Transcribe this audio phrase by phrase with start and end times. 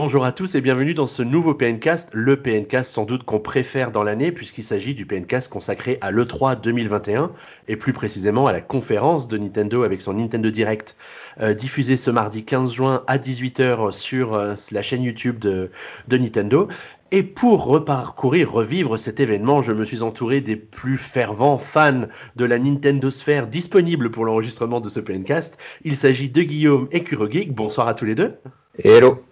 [0.00, 3.90] Bonjour à tous et bienvenue dans ce nouveau PNcast, le PNcast sans doute qu'on préfère
[3.90, 7.32] dans l'année puisqu'il s'agit du PNcast consacré à l'E3 2021
[7.66, 10.96] et plus précisément à la conférence de Nintendo avec son Nintendo Direct
[11.40, 15.72] euh, diffusé ce mardi 15 juin à 18h sur euh, la chaîne YouTube de,
[16.06, 16.68] de Nintendo.
[17.10, 22.04] Et pour reparcourir, revivre cet événement, je me suis entouré des plus fervents fans
[22.36, 25.58] de la Nintendo Sphere disponibles pour l'enregistrement de ce PNcast.
[25.82, 27.52] Il s'agit de Guillaume et Kurogeek.
[27.52, 28.36] Bonsoir à tous les deux.
[28.84, 29.24] Hello.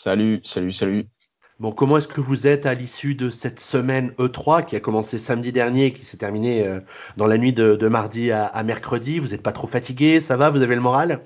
[0.00, 1.06] Salut, salut, salut.
[1.58, 5.18] Bon, comment est-ce que vous êtes à l'issue de cette semaine E3 qui a commencé
[5.18, 6.78] samedi dernier et qui s'est terminée euh,
[7.16, 9.18] dans la nuit de, mardi à, mercredi?
[9.18, 10.20] Vous n'êtes pas trop fatigué?
[10.20, 10.50] Ça va?
[10.50, 11.20] Vous avez le moral?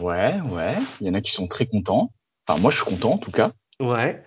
[0.00, 0.76] Ouais, ouais.
[1.00, 2.12] Il y en a qui sont très contents.
[2.46, 3.50] Enfin, moi, je suis content en tout cas.
[3.80, 4.22] Ouais.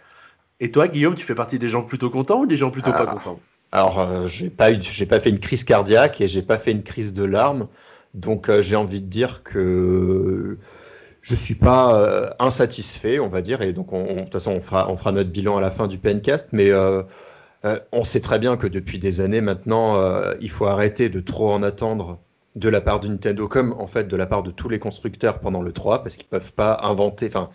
[0.59, 3.05] Et toi, Guillaume, tu fais partie des gens plutôt contents ou des gens plutôt pas
[3.07, 3.13] ah.
[3.13, 3.39] contents?
[3.71, 6.73] Alors, euh, j'ai pas eu, j'ai pas fait une crise cardiaque et j'ai pas fait
[6.73, 7.69] une crise de larmes,
[8.13, 10.57] donc euh, j'ai envie de dire que
[11.21, 14.61] je suis pas euh, insatisfait, on va dire, et donc on, de toute façon on
[14.61, 16.71] fera, on fera notre bilan à la fin du PNcast, mais
[17.91, 20.01] on sait très bien que depuis des années maintenant,
[20.41, 22.19] il faut arrêter de trop en attendre
[22.55, 25.39] de la part de Nintendo comme en fait de la part de tous les constructeurs
[25.39, 27.49] pendant le 3 parce qu'ils peuvent pas inventer enfin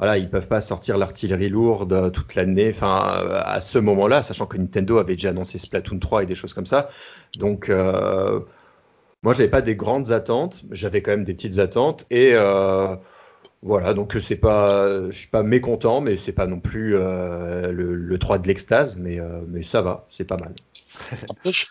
[0.00, 2.70] voilà, ils peuvent pas sortir l'artillerie lourde toute l'année.
[2.70, 6.54] Enfin, à ce moment-là, sachant que Nintendo avait déjà annoncé Splatoon 3 et des choses
[6.54, 6.88] comme ça.
[7.38, 8.40] Donc, euh,
[9.22, 10.62] moi, j'avais pas des grandes attentes.
[10.70, 12.96] J'avais quand même des petites attentes et euh,
[13.62, 13.92] voilà.
[13.92, 18.18] Donc, c'est pas, je suis pas mécontent, mais c'est pas non plus euh, le, le,
[18.18, 20.54] 3 de l'extase, mais euh, mais ça va, c'est pas mal.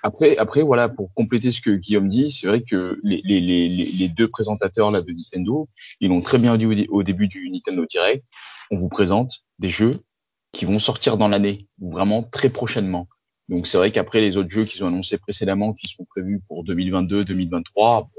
[0.03, 3.67] Après, après, voilà, pour compléter ce que Guillaume dit, c'est vrai que les, les, les,
[3.67, 5.67] les, deux présentateurs là, de Nintendo,
[5.99, 8.23] ils l'ont très bien dit au, début du Nintendo Direct.
[8.71, 9.99] On vous présente des jeux
[10.51, 13.07] qui vont sortir dans l'année, vraiment très prochainement.
[13.49, 16.63] Donc c'est vrai qu'après les autres jeux qu'ils ont annoncés précédemment, qui sont prévus pour
[16.63, 18.09] 2022, 2023,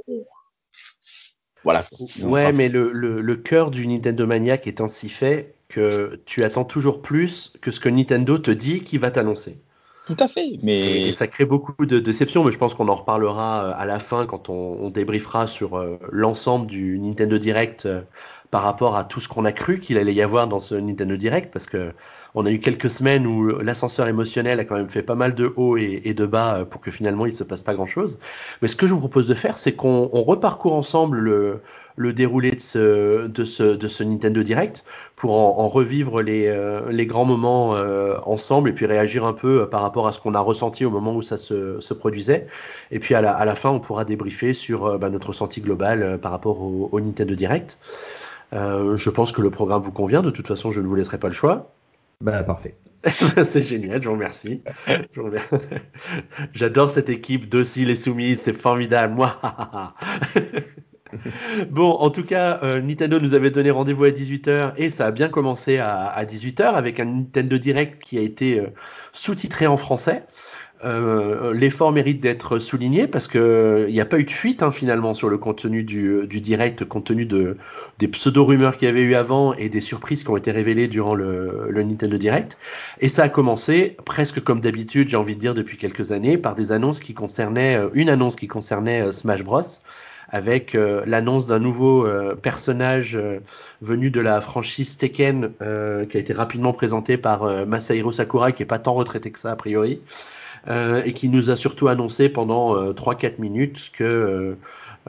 [1.63, 1.87] voilà.
[2.23, 6.65] Ouais, mais le, le, le cœur du Nintendo Maniac est ainsi fait que tu attends
[6.65, 9.59] toujours plus que ce que Nintendo te dit qu'il va t'annoncer.
[10.07, 10.59] Tout à fait.
[10.63, 11.09] Mais...
[11.09, 13.99] Et, ça crée beaucoup de déceptions, mais je pense qu'on en reparlera euh, à la
[13.99, 18.01] fin quand on, on débriefera sur euh, l'ensemble du Nintendo Direct euh,
[18.51, 21.17] par rapport à tout ce qu'on a cru qu'il allait y avoir dans ce Nintendo
[21.17, 21.93] Direct, parce que
[22.35, 25.53] on a eu quelques semaines où l'ascenseur émotionnel a quand même fait pas mal de
[25.57, 28.19] hauts et, de bas euh, pour que finalement il se passe pas grand chose.
[28.63, 32.59] Mais ce que je vous propose de faire, c'est qu'on reparcourt ensemble le, déroulé de
[33.45, 34.85] ce, Nintendo Direct
[35.17, 39.69] pour en, revivre les, euh, les grands moments euh, ensemble et puis réagir un peu
[39.69, 42.47] par rapport à ce qu'on a ressenti au moment où ça se, produisait.
[42.91, 46.61] Et puis à la, fin, on pourra débriefer sur bah, notre ressenti global par rapport
[46.61, 47.79] au, Nintendo Direct.
[48.53, 50.23] Je pense que le programme vous convient.
[50.23, 51.71] De toute façon, je ne vous laisserai pas le choix.
[52.21, 52.77] Bah, parfait.
[53.45, 54.63] c'est génial, je vous remercie.
[56.53, 59.15] J'adore cette équipe docile et soumise, c'est formidable.
[59.15, 59.41] Moi,
[61.71, 65.11] bon, en tout cas, euh, Nintendo nous avait donné rendez-vous à 18h et ça a
[65.13, 68.67] bien commencé à, à 18h avec un Nintendo Direct qui a été euh,
[69.13, 70.25] sous-titré en français.
[70.83, 74.71] Euh, l'effort mérite d'être souligné parce que il n'y a pas eu de fuite hein,
[74.71, 77.59] finalement sur le contenu du, du, direct, compte tenu de,
[77.99, 81.15] des pseudo-rumeurs qu'il y avait eu avant et des surprises qui ont été révélées durant
[81.15, 82.57] le, le Nintendo Direct.
[83.01, 86.55] Et ça a commencé presque comme d'habitude, j'ai envie de dire depuis quelques années, par
[86.55, 89.63] des annonces qui concernaient euh, une annonce qui concernait euh, Smash Bros
[90.33, 90.75] avec
[91.07, 92.07] l'annonce d'un nouveau
[92.41, 93.19] personnage
[93.83, 95.65] venu de la franchise Tekken qui
[96.17, 99.57] a été rapidement présenté par Masahiro Sakurai qui est pas tant retraité que ça a
[99.57, 100.01] priori
[100.69, 104.55] euh, et qui nous a surtout annoncé pendant euh, 3-4 minutes que euh,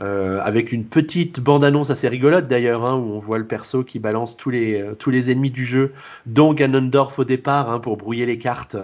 [0.01, 3.99] euh, avec une petite bande-annonce assez rigolote d'ailleurs, hein, où on voit le perso qui
[3.99, 5.91] balance tous les, tous les ennemis du jeu,
[6.25, 8.77] dont Ganondorf au départ, hein, pour brouiller les cartes,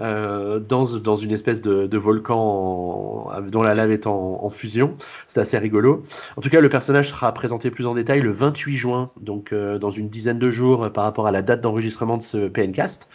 [0.00, 4.96] euh, dans, dans une espèce de, de volcan dont la lave est en, en fusion.
[5.28, 6.02] C'est assez rigolo.
[6.36, 9.90] En tout cas, le personnage sera présenté plus en détail le 28 juin, donc dans
[9.90, 13.08] une dizaine de jours par rapport à la date d'enregistrement de ce PNcast.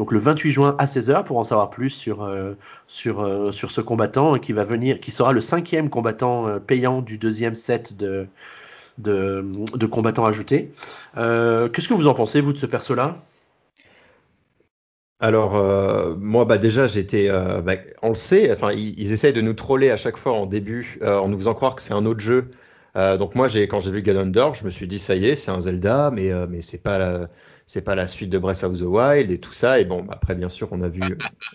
[0.00, 2.54] Donc le 28 juin à 16h pour en savoir plus sur, euh,
[2.86, 7.02] sur, euh, sur ce combattant qui va venir, qui sera le cinquième combattant euh, payant
[7.02, 8.26] du deuxième set de,
[8.96, 9.44] de,
[9.90, 10.72] combattants ajoutés.
[11.16, 13.18] Qu'est-ce que vous en pensez, vous, de ce perso-là?
[15.20, 15.62] Alors
[16.18, 19.98] moi bah déjà j'étais bah, on le sait enfin ils, essayent de nous troller à
[19.98, 22.50] chaque fois en début en nous faisant croire que c'est un autre jeu
[22.94, 25.50] donc moi j'ai quand j'ai vu Ganondorf je me suis dit ça y est c'est
[25.50, 27.28] un Zelda mais mais c'est pas
[27.70, 29.78] c'est pas la suite de Breath of the Wild et tout ça.
[29.78, 31.02] Et bon, après, bien sûr, on a vu,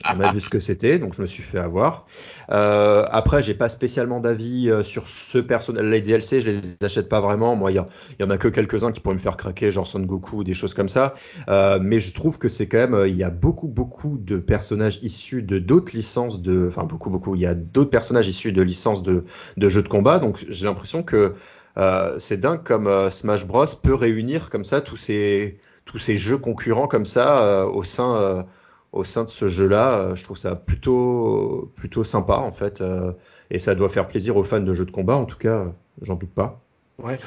[0.06, 2.06] on a vu ce que c'était, donc je me suis fait avoir.
[2.52, 5.84] Euh, après, j'ai pas spécialement d'avis euh, sur ce personnage.
[5.84, 7.58] Les DLC, je les achète pas vraiment.
[7.58, 7.84] Moi, il
[8.22, 10.54] y, en a que quelques-uns qui pourraient me faire craquer, genre Son Goku ou des
[10.54, 11.16] choses comme ça.
[11.50, 15.00] Euh, mais je trouve que c'est quand même, il y a beaucoup, beaucoup de personnages
[15.02, 17.36] issus de d'autres licences de, enfin beaucoup, beaucoup.
[17.36, 19.26] Il y a d'autres personnages issus de licences de,
[19.58, 20.20] de jeux de combat.
[20.20, 21.34] Donc, j'ai l'impression que
[21.78, 26.38] euh, c'est dingue comme Smash Bros peut réunir comme ça tous ces tous ces jeux
[26.38, 28.46] concurrents comme ça au sein
[28.92, 30.16] au sein de ce jeu-là.
[30.16, 32.84] je trouve ça plutôt plutôt sympa en fait,
[33.52, 35.16] et ça doit faire plaisir aux fans de jeux de combat.
[35.16, 35.66] En tout cas,
[36.02, 36.62] j'en doute pas.
[37.04, 37.20] Ouais.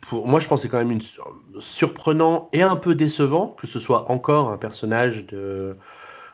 [0.00, 0.98] Pour moi, je pense que c'est quand même
[1.58, 5.76] surprenant et un peu décevant que ce soit encore un personnage de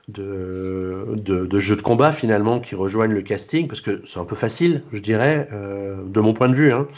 [0.08, 4.34] de, de, jeux de combat finalement qui rejoignent le casting parce que c'est un peu
[4.34, 6.72] facile, je dirais, euh, de mon point de vue.
[6.72, 6.88] Hein.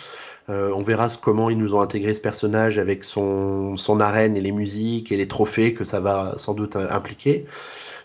[0.49, 4.53] Euh, on verra comment ils nous ont intégré ce personnage avec son, arène et les
[4.53, 7.47] musiques et les trophées que ça va sans doute impliquer.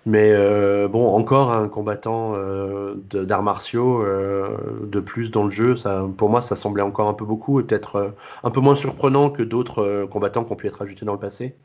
[0.05, 6.07] Mais euh, bon, encore un combattant euh, d'arts martiaux de plus dans le jeu, ça,
[6.17, 8.13] pour moi, ça semblait encore un peu beaucoup et peut-être
[8.43, 11.55] un peu moins surprenant que d'autres combattants qui ont pu être ajoutés dans le passé.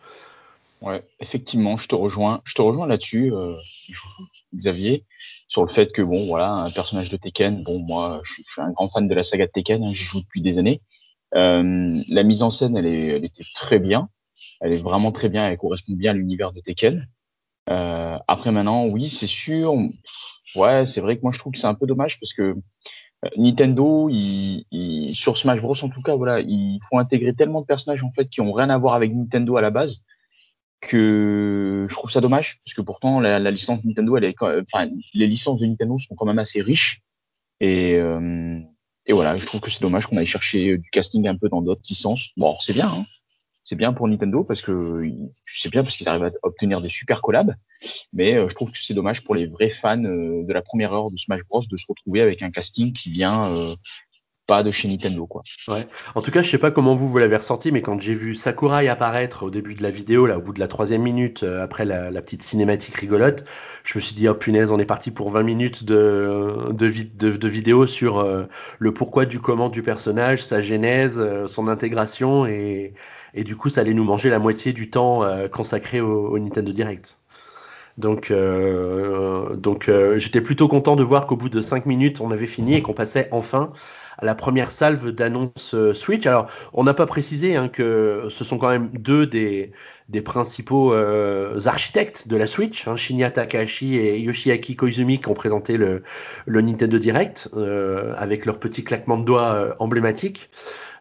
[0.81, 2.41] Ouais, effectivement, je te rejoins.
[2.45, 3.33] Je te rejoins là-dessus,
[4.55, 5.05] Xavier,
[5.49, 7.63] sur le fait que bon, voilà, un personnage de Tekken.
[7.63, 9.83] Bon, moi, je suis, un grand fan de la saga de Tekken.
[9.83, 10.81] Hein, J'y joue depuis des années.
[11.33, 14.09] la mise en scène, elle, est, elle était très bien.
[14.61, 15.49] Elle est vraiment très bien.
[15.49, 17.09] Elle correspond bien à l'univers de Tekken.
[17.71, 19.75] Euh, après maintenant, oui, c'est sûr.
[20.57, 22.43] Ouais, c'est vrai que moi je trouve que c'est un peu dommage parce que
[23.25, 27.67] euh, Nintendo, il, sur Smash Bros en tout cas, voilà, il faut intégrer tellement de
[27.67, 30.03] personnages en fait qui ont rien à voir avec Nintendo à la base
[30.83, 35.27] que je trouve ça dommage parce que pourtant la, licence Nintendo, elle est, enfin, les
[35.27, 37.03] licences de Nintendo sont quand même assez riches.
[37.61, 38.59] Et euh,
[39.07, 41.63] et voilà, je trouve que c'est dommage qu'on aille chercher du casting un peu dans
[41.63, 42.31] d'autres licences.
[42.37, 43.05] Bon, c'est bien, hein,
[43.65, 45.03] c'est bien pour Nintendo parce que
[45.47, 47.55] c'est bien parce qu'ils arrivent à obtenir des super collabs,
[48.13, 50.93] mais euh, je trouve que c'est dommage pour les vrais fans euh, de la première
[50.93, 53.75] heure de Smash Bros de se retrouver avec un casting qui vient euh,
[54.63, 55.43] de chez Nintendo quoi.
[56.15, 58.35] En tout cas, je sais pas comment vous vous l'avez ressenti, mais quand j'ai vu
[58.35, 61.85] Sakurai apparaître au début de la vidéo, là au bout de la troisième minute après
[61.85, 63.45] la, petite cinématique rigolote,
[63.85, 67.87] je me suis dit oh punaise, on est parti pour 20 minutes de de, vidéo
[67.87, 68.23] sur
[68.79, 72.93] le pourquoi du comment du personnage, sa genèse, son intégration et
[73.35, 76.73] et du coup ça allait nous manger la moitié du temps euh, consacré au, Nintendo
[76.73, 77.19] Direct.
[77.99, 82.31] Donc, euh, donc euh, j'étais plutôt content de voir qu'au bout de 5 minutes, on
[82.31, 83.73] avait fini et qu'on passait enfin
[84.19, 86.27] à la première salve d'annonce Switch.
[86.27, 89.73] Alors, on n'a pas précisé hein, que ce sont quand même deux des,
[90.25, 96.03] principaux architectes de la Switch, hein, Shinya Takahashi et Yoshiaki Koizumi, qui ont présenté le,
[96.47, 97.49] le Nintendo Direct
[98.17, 100.51] avec leur petit claquement de doigts emblématique.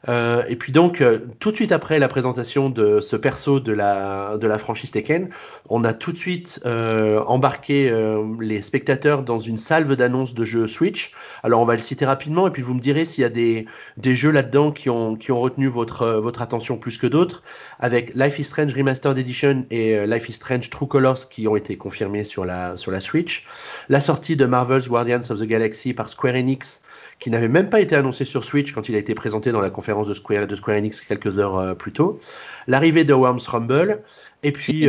[0.09, 3.71] Euh, et puis donc, euh, tout de suite après la présentation de ce perso de
[3.71, 5.29] la, de la franchise Tekken,
[5.69, 10.43] on a tout de suite euh, embarqué euh, les spectateurs dans une salve d'annonces de
[10.43, 11.11] jeux Switch.
[11.43, 13.67] Alors on va le citer rapidement et puis vous me direz s'il y a des,
[13.97, 17.43] des jeux là-dedans qui ont, qui ont retenu votre, votre attention plus que d'autres,
[17.79, 21.77] avec Life is Strange Remastered Edition et Life is Strange True Colors qui ont été
[21.77, 23.45] confirmés sur la, sur la Switch,
[23.89, 26.81] la sortie de Marvel's Guardians of the Galaxy par Square Enix
[27.21, 29.69] qui n'avait même pas été annoncé sur Switch quand il a été présenté dans la
[29.69, 32.19] conférence de Square, de Square Enix quelques heures euh, plus tôt.
[32.67, 34.01] L'arrivée de Worms Rumble.
[34.41, 34.87] Et puis.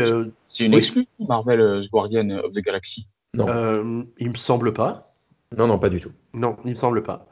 [0.49, 4.07] C'est une, euh, Marvel euh, Guardian of the Galaxy Non.
[4.19, 5.15] il me semble pas.
[5.57, 6.13] Non, non, pas du tout.
[6.33, 7.27] Non, il me semble pas.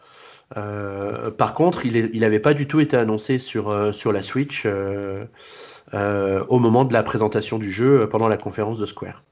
[0.54, 6.84] par contre, il n'avait pas du tout été annoncé sur, sur la Switch au moment
[6.84, 9.24] de la présentation du jeu pendant la conférence de Square.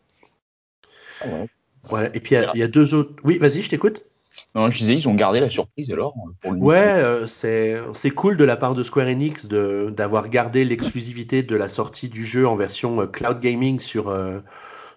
[1.91, 2.11] Ouais.
[2.15, 3.13] Et puis il y, a deux autres.
[3.22, 4.06] Oui, vas-y, je t'écoute.
[4.55, 6.15] Non, je disais, ils ont gardé la surprise alors.
[6.41, 11.43] Pour le ouais, euh, c'est cool de la part de Square Enix d'avoir gardé l'exclusivité
[11.43, 14.41] de la sortie du jeu en version euh, cloud gaming sur, euh,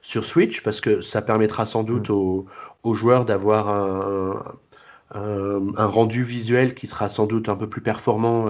[0.02, 2.14] sur Switch parce que ça permettra sans doute mm.
[2.14, 2.46] aux,
[2.84, 4.44] aux, joueurs d'avoir un,
[5.14, 8.48] un, un, rendu visuel qui sera sans doute un peu plus performant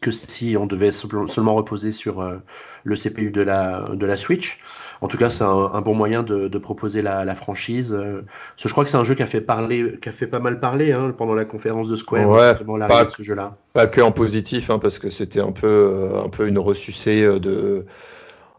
[0.00, 2.36] que si on devait seulement reposer sur euh,
[2.84, 4.60] le CPU de la, de la Switch.
[5.00, 7.92] En tout cas, c'est un, bon moyen de, proposer la, franchise.
[7.92, 8.22] Euh,
[8.56, 10.60] je crois que c'est un jeu qui a fait parler, qui a fait pas mal
[10.60, 12.28] parler hein, pendant la conférence de Square.
[12.28, 12.54] Ouais,
[12.88, 13.56] pas, ce jeu-là.
[13.74, 17.22] Pas que en positif, hein, parce que c'était un peu, euh, un peu une ressucée
[17.38, 17.84] de.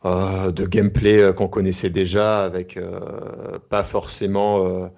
[0.04, 2.78] de gameplay qu'on connaissait déjà avec
[3.70, 4.92] pas forcément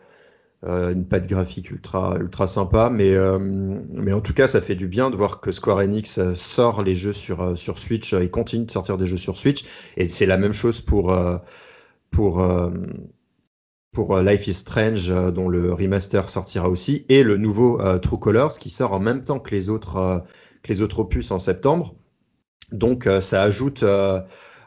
[0.65, 4.73] euh, une patte graphique ultra ultra sympa, mais euh, mais en tout cas ça fait
[4.73, 8.31] du bien de voir que Square Enix euh, sort les jeux sur sur Switch, il
[8.31, 9.65] continue de sortir des jeux sur Switch,
[9.97, 11.15] et c'est la même chose pour
[12.09, 12.71] pour
[13.91, 18.71] pour Life is Strange dont le remaster sortira aussi, et le nouveau True Colors qui
[18.71, 20.23] sort en même temps que les autres
[20.63, 21.93] que les autres opus en septembre.
[22.71, 23.83] Donc ça ajoute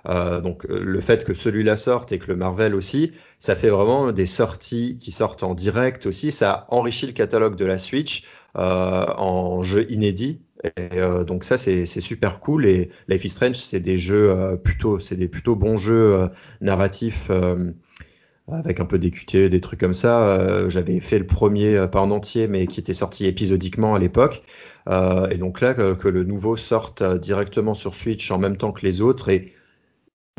[0.09, 3.69] euh, donc euh, le fait que celui-là sorte et que le Marvel aussi, ça fait
[3.69, 6.31] vraiment des sorties qui sortent en direct aussi.
[6.31, 8.25] Ça enrichit le catalogue de la Switch
[8.57, 10.41] euh, en jeux inédits.
[10.77, 12.67] Et, donc ça c'est super cool.
[12.67, 16.29] Et Life is Strange c'est des jeux plutôt c'est des plutôt bons jeux
[16.61, 17.31] narratifs.
[18.47, 20.69] avec un peu d'équité, des trucs comme ça.
[20.69, 24.43] J'avais fait le premier, pas en entier, mais qui était sorti épisodiquement à l'époque.
[24.87, 29.01] Et donc là, que, le nouveau sorte directement sur Switch en même temps que les
[29.01, 29.31] autres.
[29.31, 29.55] Et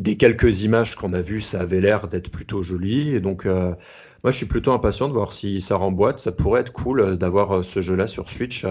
[0.01, 3.15] des quelques images qu'on a vues, ça avait l'air d'être plutôt joli.
[3.15, 6.20] Et donc, moi, je suis plutôt impatient de voir si ça remboîte.
[6.20, 8.65] Ça pourrait être cool d'avoir ce jeu-là sur Switch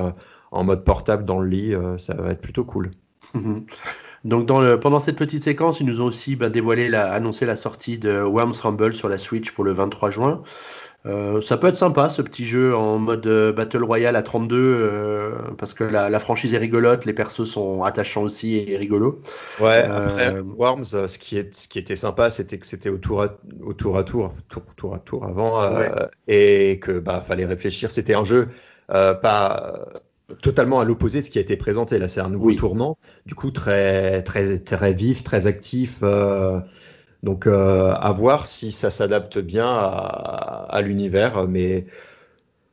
[0.50, 1.74] en mode portable dans le lit.
[1.98, 2.90] ça va être plutôt cool.
[4.24, 7.46] Donc dans le, pendant cette petite séquence, ils nous ont aussi ben, dévoilé, la, annoncé
[7.46, 10.42] la sortie de Worms Rumble sur la Switch pour le 23 juin.
[11.06, 14.56] Euh, ça peut être sympa ce petit jeu en mode euh, Battle Royale à 32
[14.58, 19.22] euh, parce que la, la, franchise est rigolote, les persos sont attachants aussi et, rigolos.
[19.60, 23.22] Ouais, après Worms, ce qui, est, ce qui était sympa, c'était que c'était au tour
[23.22, 23.28] à,
[23.62, 25.62] au tour à tour, tour, tour à tour avant,
[26.28, 27.90] et que bah fallait réfléchir.
[27.90, 28.48] C'était un jeu
[28.88, 29.86] pas
[30.42, 31.98] totalement à l'opposé de ce qui a été présenté.
[31.98, 36.02] Là, c'est un nouveau tournant, du coup très très très vif, très actif.
[37.22, 41.86] Euh, donc euh, à voir si ça s'adapte bien à, l'univers, mais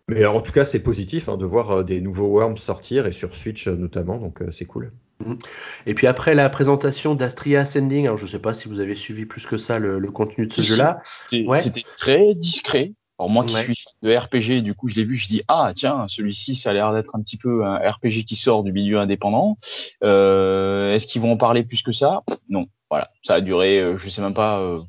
[0.08, 3.12] mais en tout cas c'est positif hein, de voir euh, des nouveaux Worms sortir et
[3.12, 4.92] sur Switch notamment, donc c'est cool.
[5.26, 5.38] Mhm.
[5.86, 8.96] Et puis après la présentation d'Astria Ascending, alors je ne sais pas si vous avez
[8.96, 11.02] suivi plus que ça le, contenu de ce jeu-là.
[11.30, 12.94] C'était très discret.
[13.20, 16.06] Alors moi qui suis de RPG, du coup je l'ai vu, je dis ah tiens
[16.08, 19.58] celui-ci ça a l'air d'être un petit peu un RPG qui sort du milieu indépendant.
[20.04, 22.22] Euh, Est-ce qu'ils vont en parler plus que ça?
[22.48, 24.82] Non, voilà, ça a duré, euh, je sais même pas, euh,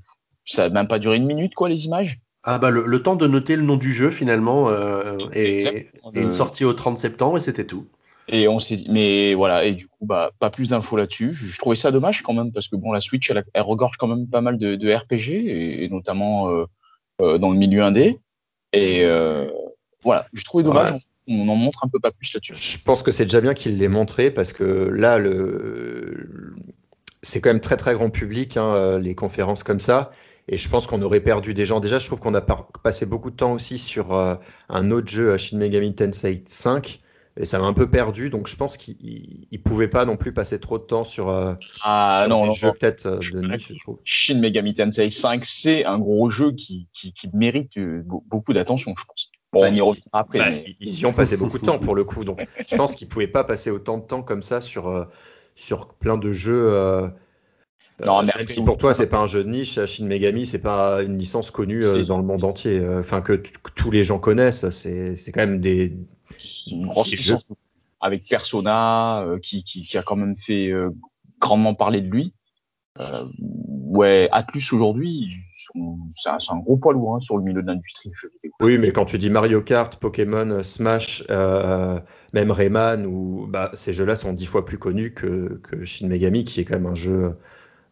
[0.45, 2.19] ça a même pas duré une minute quoi les images.
[2.45, 6.65] Ah bah le, temps de noter le nom du jeu finalement euh, et, une sortie
[6.65, 7.89] au 30 septembre et c'était tout.
[8.29, 11.33] Et on s'est mais voilà, et du coup, bah, pas plus d'infos là-dessus.
[11.33, 14.29] Je, trouvais ça dommage quand même, parce que bon, la Switch, elle, regorge quand même
[14.29, 16.67] pas mal de, de RPG, et, notamment euh,
[17.23, 18.19] euh, dans le milieu indé.
[18.75, 19.49] Et euh,
[20.03, 20.95] voilà, je trouvais dommage.
[21.27, 22.55] On en montre un peu pas plus là-dessus.
[22.55, 26.55] Je pense que c'est déjà bien qu'il l'ait montré parce que là, le...
[27.23, 30.11] c'est quand même très très grand public, hein, euh, les conférences comme ça.
[30.49, 31.79] Et je pense qu'on aurait perdu des gens.
[31.79, 35.59] Déjà, je trouve qu'on a passé beaucoup de temps aussi sur un autre jeu, Shin
[35.59, 37.01] Megami Tensei 5,
[37.39, 38.31] et ça m'a un peu perdu.
[38.31, 42.27] Donc je pense qu'il pouvait pas non plus passer trop de temps sur, euh, ah,
[42.29, 43.69] non, non, jeux peut-être euh, de niche.
[43.69, 43.99] Je trouve.
[44.05, 48.95] Shin Megami Tensei 5, c'est un gros jeu qui, qui, qui mérite euh, beaucoup d'attention,
[48.99, 49.31] je pense.
[49.53, 50.39] Bon, on y reviendra après.
[50.39, 50.77] Bah, mais...
[50.81, 53.29] Ils y ont passé beaucoup de temps pour le coup, donc je pense qu'ils pouvaient
[53.29, 55.05] pas passer autant de temps comme ça sur euh,
[55.59, 56.73] sur plein de jeux.
[56.73, 57.09] Euh,
[58.05, 61.03] non, mais si pour toi c'est pas un jeu de niche, Shin Megami c'est pas
[61.03, 65.33] une licence connue dans le monde entier, enfin que, que tous les gens connaissent, c'est
[65.33, 65.97] quand même des,
[66.69, 67.51] une grosse licence
[68.01, 70.91] avec Persona euh, qui, qui, qui, a quand même fait euh,
[71.41, 72.33] grandement parler de lui.
[72.99, 75.31] Euh, ouais, Atlus aujourd'hui,
[76.15, 78.11] c'est un, gros poids lourd hein, sur le milieu de l'industrie.
[78.61, 82.01] Oui, mais quand tu dis Mario Kart, Pokémon, Smash, euh,
[82.33, 86.61] même Rayman, ou bah, ces jeux-là sont dix fois plus connus que, Shin Megami, qui
[86.61, 87.35] est quand même un jeu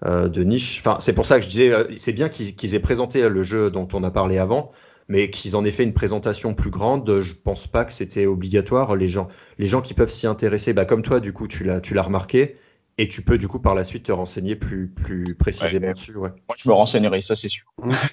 [0.05, 0.81] euh, de niche.
[0.81, 3.89] Enfin, c'est pour ça que je disais, c'est bien qu'ils aient présenté le jeu dont
[3.93, 4.73] on a parlé avant,
[5.09, 8.97] mais qu'ils en aient fait une présentation plus grande, je pense pas que c'était obligatoire.
[8.97, 9.29] Les gens,
[9.59, 12.03] les gens qui peuvent s'y intéresser, bah comme toi, du coup, tu l'as, tu l'as
[12.03, 12.57] remarqué,
[12.99, 16.17] et tu peux du coup par la suite te renseigner plus, plus précisément dessus.
[16.17, 16.31] Ouais.
[16.49, 17.67] Moi, je me renseignerai, ça c'est sûr.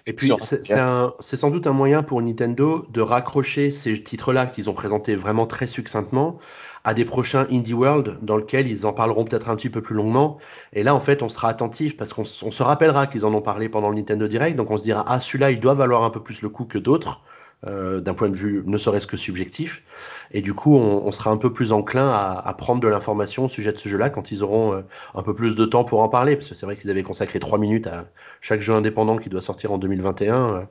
[0.06, 4.70] Et puis, c'est, c'est sans doute un moyen pour Nintendo de raccrocher ces titres-là qu'ils
[4.70, 6.38] ont présentés vraiment très succinctement
[6.84, 9.96] à des prochains Indie World dans lesquels ils en parleront peut-être un petit peu plus
[9.96, 10.38] longuement.
[10.74, 13.70] Et là, en fait, on sera attentif parce qu'on se rappellera qu'ils en ont parlé
[13.70, 14.58] pendant le Nintendo Direct.
[14.58, 16.78] Donc on se dira, ah, celui-là, il doit valoir un peu plus le coup que
[16.78, 17.22] d'autres.
[17.65, 19.84] Euh, d'un point de vue ne serait-ce que subjectif.
[20.32, 23.46] Et du coup, on, on sera un peu plus enclin à, à prendre de l'information
[23.46, 24.82] au sujet de ce jeu-là quand ils auront euh,
[25.15, 26.36] un peu plus de temps pour en parler.
[26.36, 28.05] Parce que c'est vrai qu'ils avaient consacré trois minutes à
[28.41, 30.36] chaque jeu indépendant qui doit sortir en 2021.
[30.36, 30.62] Euh,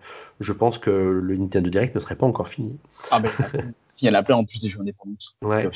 [0.40, 2.78] je pense que le Nintendo Direct ne serait pas encore fini.
[3.10, 3.30] Ah ben,
[4.02, 5.16] il y en a plein en plus des jeux indépendants.
[5.42, 5.68] Ouais.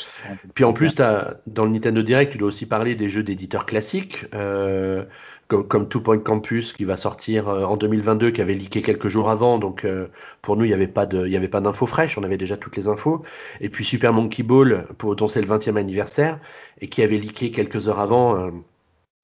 [0.55, 3.67] Puis en plus, as, dans le Nintendo Direct, tu dois aussi parler des jeux d'éditeurs
[3.67, 5.05] classiques, euh,
[5.49, 9.09] comme, comme, Two Point Campus qui va sortir euh, en 2022, qui avait leaké quelques
[9.09, 9.59] jours avant.
[9.59, 10.09] Donc euh,
[10.43, 12.37] pour nous, il n'y avait pas de, il y avait pas d'infos fraîches, on avait
[12.37, 13.23] déjà toutes les infos.
[13.61, 16.41] Et puis Super Monkey Ball, pour dont c'est le 20e anniversaire,
[16.81, 18.37] et qui avait leaké quelques heures avant.
[18.37, 18.51] Euh,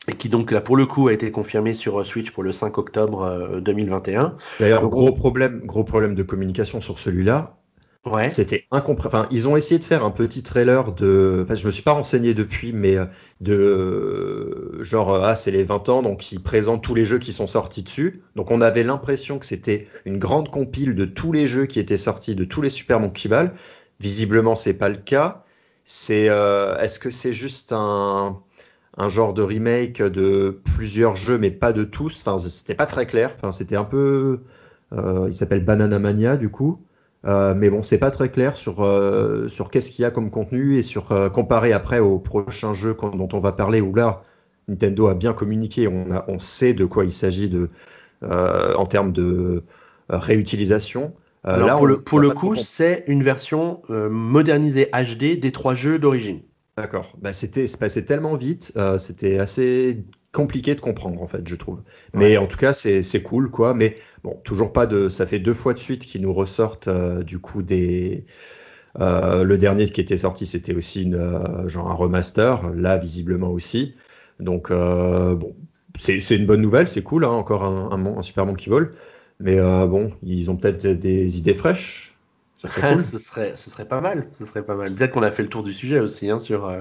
[0.08, 2.50] et qui donc là pour le coup a été confirmé sur euh, Switch pour le
[2.50, 4.36] 5 octobre 2021.
[4.58, 7.56] D'ailleurs, gros problème, gros problème de communication sur celui-là.
[8.04, 8.28] Ouais.
[8.28, 9.23] C'était incompréhensible.
[9.23, 11.42] Enfin, ils ont essayé de faire un petit trailer de.
[11.44, 13.06] Enfin, je me suis pas renseigné depuis, mais euh,
[13.40, 17.21] de euh, genre euh, ah c'est les 20 ans, donc ils présentent tous les jeux
[17.21, 18.23] qui sont sortis dessus.
[18.35, 21.97] Donc on avait l'impression que c'était une grande compile de tous les jeux qui étaient
[21.97, 23.52] sortis, de tous les Super Monkey Ball.
[24.00, 25.44] Visiblement, c'est pas le cas.
[25.85, 28.40] C'est est-ce que c'est juste un
[28.99, 32.23] un genre de remake de plusieurs jeux, mais pas de tous?
[32.26, 33.32] Enfin, c'était pas très clair.
[33.37, 34.40] Enfin, c'était un peu.
[34.92, 36.80] il s'appelle Banana Mania du coup.
[37.24, 40.30] Euh, mais bon, c'est pas très clair sur euh, sur qu'est-ce qu'il y a comme
[40.30, 44.18] contenu et sur euh, comparé après au prochain jeu dont on va parler où là
[44.66, 47.70] Nintendo a bien communiqué, on a on sait de quoi il s'agit de
[48.24, 49.64] en termes de
[50.08, 51.12] réutilisation.
[51.44, 56.40] là, pour le, pour le coup, c'est une version modernisée HD des trois jeux d'origine.
[56.76, 57.12] D'accord.
[57.20, 61.82] Bah, c'était, passé tellement vite, c'était assez compliqué de comprendre en fait, je trouve.
[62.14, 63.74] Mais en tout cas, c'est, c'est cool quoi.
[63.74, 65.08] Mais bon, toujours pas de.
[65.08, 68.24] Ça fait deux fois de suite qu'ils nous ressortent du coup des
[69.00, 73.50] euh, le dernier qui était sorti, c'était aussi une, euh, genre un remaster, là visiblement
[73.50, 73.94] aussi.
[74.40, 75.54] Donc euh, bon,
[75.98, 78.90] c'est une bonne nouvelle, c'est cool, hein, encore un, un, un, Super Monkey Ball.
[79.40, 82.12] Mais bon, ils ont peut-être des idées fraîches.
[82.62, 83.02] Ça serait cool.
[83.04, 84.28] ce, serait, ce serait pas mal.
[84.31, 84.95] Ce serait pas mal.
[84.95, 86.73] Peut-être qu'on a fait le tour du sujet aussi hein, sur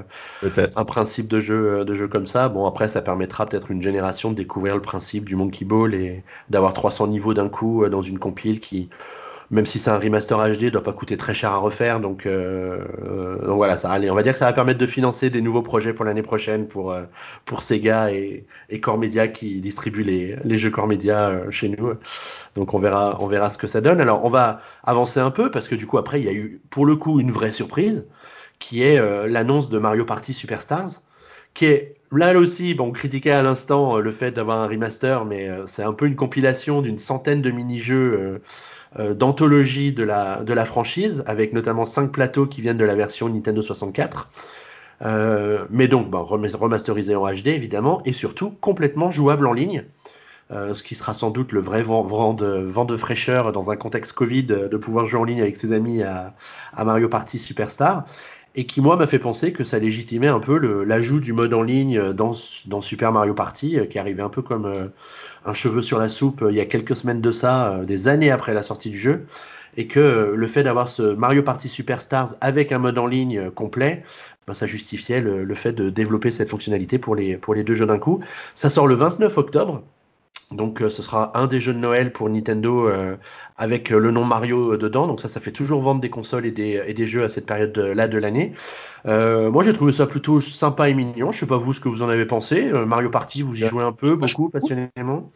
[0.43, 2.49] un principe de jeu, de jeu comme ça.
[2.49, 6.23] Bon, après, ça permettra peut-être une génération de découvrir le principe du Monkey Ball et
[6.51, 8.89] d'avoir 300 niveaux d'un coup dans une compile qui,
[9.51, 11.99] même si c'est un remaster HD, doit pas coûter très cher à refaire.
[11.99, 14.85] Donc, euh, euh, donc voilà, ça, allez, on va dire que ça va permettre de
[14.85, 17.03] financer des nouveaux projets pour l'année prochaine pour euh,
[17.43, 21.93] pour Sega et, et Core Media qui distribuent les, les jeux Core Media chez nous.
[22.55, 23.99] Donc on verra on verra ce que ça donne.
[23.99, 26.61] Alors on va avancer un peu parce que du coup après il y a eu
[26.69, 28.07] pour le coup une vraie surprise
[28.59, 31.01] qui est l'annonce de Mario Party Superstars
[31.53, 35.49] qui est là aussi, bon, on critiquait à l'instant le fait d'avoir un remaster, mais
[35.65, 38.41] c'est un peu une compilation d'une centaine de mini-jeux
[38.97, 43.29] d'anthologie de la, de la franchise, avec notamment cinq plateaux qui viennent de la version
[43.29, 44.29] Nintendo 64.
[45.03, 49.85] Euh, mais donc bon, remasterisé en HD évidemment, et surtout complètement jouable en ligne.
[50.51, 53.77] Euh, ce qui sera sans doute le vrai vent, de, vent de fraîcheur dans un
[53.77, 56.33] contexte Covid de pouvoir jouer en ligne avec ses amis à,
[56.73, 58.05] à Mario Party Superstar
[58.55, 61.61] et qui moi m'a fait penser que ça légitimait un peu l'ajout du mode en
[61.61, 64.91] ligne dans, Super Mario Party, qui arrivait un peu comme
[65.45, 68.07] un cheveu sur la soupe euh, il y a quelques semaines de ça, euh, des
[68.07, 69.25] années après la sortie du jeu,
[69.77, 73.49] et que euh, le fait d'avoir ce Mario Party Superstars avec un mode en ligne
[73.51, 74.03] complet,
[74.47, 78.21] ben, ça justifiait le, fait de développer cette fonctionnalité pour les deux jeux d'un coup.
[78.55, 79.83] Ça sort le 29 octobre.
[80.51, 82.89] Donc ce sera un des jeux de Noël pour Nintendo
[83.55, 85.07] avec le nom Mario dedans.
[85.07, 87.45] Donc ça, ça fait toujours vendre des consoles et des, et des jeux à cette
[87.45, 88.53] période-là de l'année.
[89.05, 91.31] Euh, moi, j'ai trouvé ça plutôt sympa et mignon.
[91.31, 92.67] Je sais pas vous ce que vous en avez pensé.
[92.67, 95.31] Euh, Mario Party, vous y jouez un peu, beaucoup, passionnément?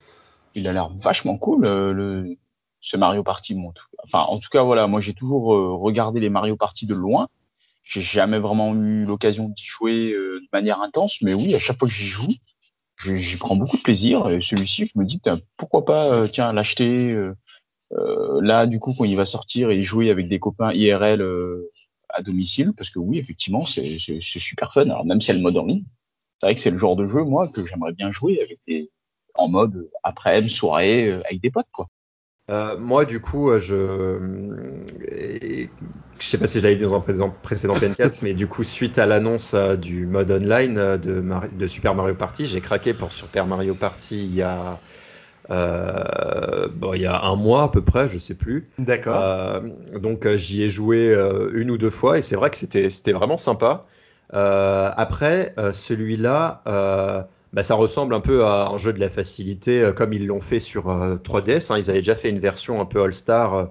[0.53, 2.37] Il a l'air vachement cool, euh, le,
[2.79, 3.57] ce Mario Party.
[4.03, 5.45] enfin, en tout cas, voilà, moi j'ai toujours
[5.81, 7.27] regardé les Mario Party de loin.
[7.83, 11.87] J'ai jamais vraiment eu l'occasion d'y jouer de manière intense, mais oui, à chaque fois
[11.87, 12.33] que j'y joue,
[13.03, 14.29] j'y prends beaucoup de plaisir.
[14.29, 15.21] Et celui-ci, je me dis,
[15.57, 17.17] pourquoi pas, tiens, l'acheter.
[17.91, 21.23] là, du coup, quand il va sortir et jouer avec des copains IRL
[22.09, 24.83] à domicile, parce que oui, effectivement, c'est super fun.
[24.83, 25.83] Alors même si elle le mode en ligne,
[26.39, 28.91] c'est vrai que c'est le genre de jeu, moi, que j'aimerais bien jouer avec des,
[29.35, 31.87] en mode après soirée, euh, avec des potes, quoi.
[32.49, 34.19] Euh, moi, du coup, euh, je,
[36.19, 38.63] je sais pas si je l'avais dit dans un précédent, précédent Pencast, mais du coup,
[38.63, 41.23] suite à l'annonce du mode online de,
[41.57, 44.79] de Super Mario Party, j'ai craqué pour Super Mario Party il y a
[45.51, 48.69] euh, bon, il y a un mois à peu près, je sais plus.
[48.79, 49.21] D'accord.
[49.21, 49.61] Euh,
[49.99, 52.89] donc euh, j'y ai joué euh, une ou deux fois et c'est vrai que c'était
[52.89, 53.81] c'était vraiment sympa.
[54.33, 56.63] Euh, après celui-là,
[57.55, 60.59] bah, ça ressemble un peu à un jeu de la facilité comme ils l'ont fait
[60.59, 61.71] sur 3DS.
[61.71, 61.77] Hein.
[61.79, 63.69] Ils avaient déjà fait une version un peu All-Star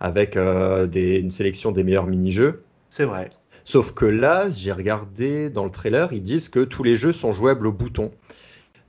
[0.00, 2.62] avec des, une sélection des meilleurs mini-jeux.
[2.90, 3.28] C'est vrai.
[3.64, 7.32] Sauf que là, j'ai regardé dans le trailer, ils disent que tous les jeux sont
[7.32, 8.10] jouables au bouton.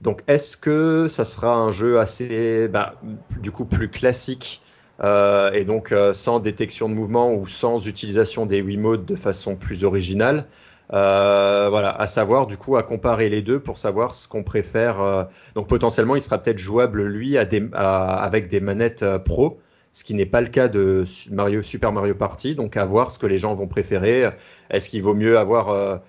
[0.02, 3.02] Donc, est-ce que ça sera un jeu assez, bah,
[3.42, 4.62] du coup, plus classique
[5.04, 9.58] euh, et donc euh, sans détection de mouvement ou sans utilisation des Wiimotes de façon
[9.58, 10.46] plus originale
[10.94, 15.02] euh, Voilà, à savoir du coup à comparer les deux pour savoir ce qu'on préfère.
[15.02, 15.24] Euh,
[15.56, 19.60] donc potentiellement, il sera peut-être jouable lui avec des manettes euh, pro
[19.92, 22.54] ce qui n'est pas le cas de Mario, Super Mario Party.
[22.54, 24.30] Donc à voir ce que les gens vont préférer.
[24.70, 26.02] Est-ce qu'il vaut mieux avoir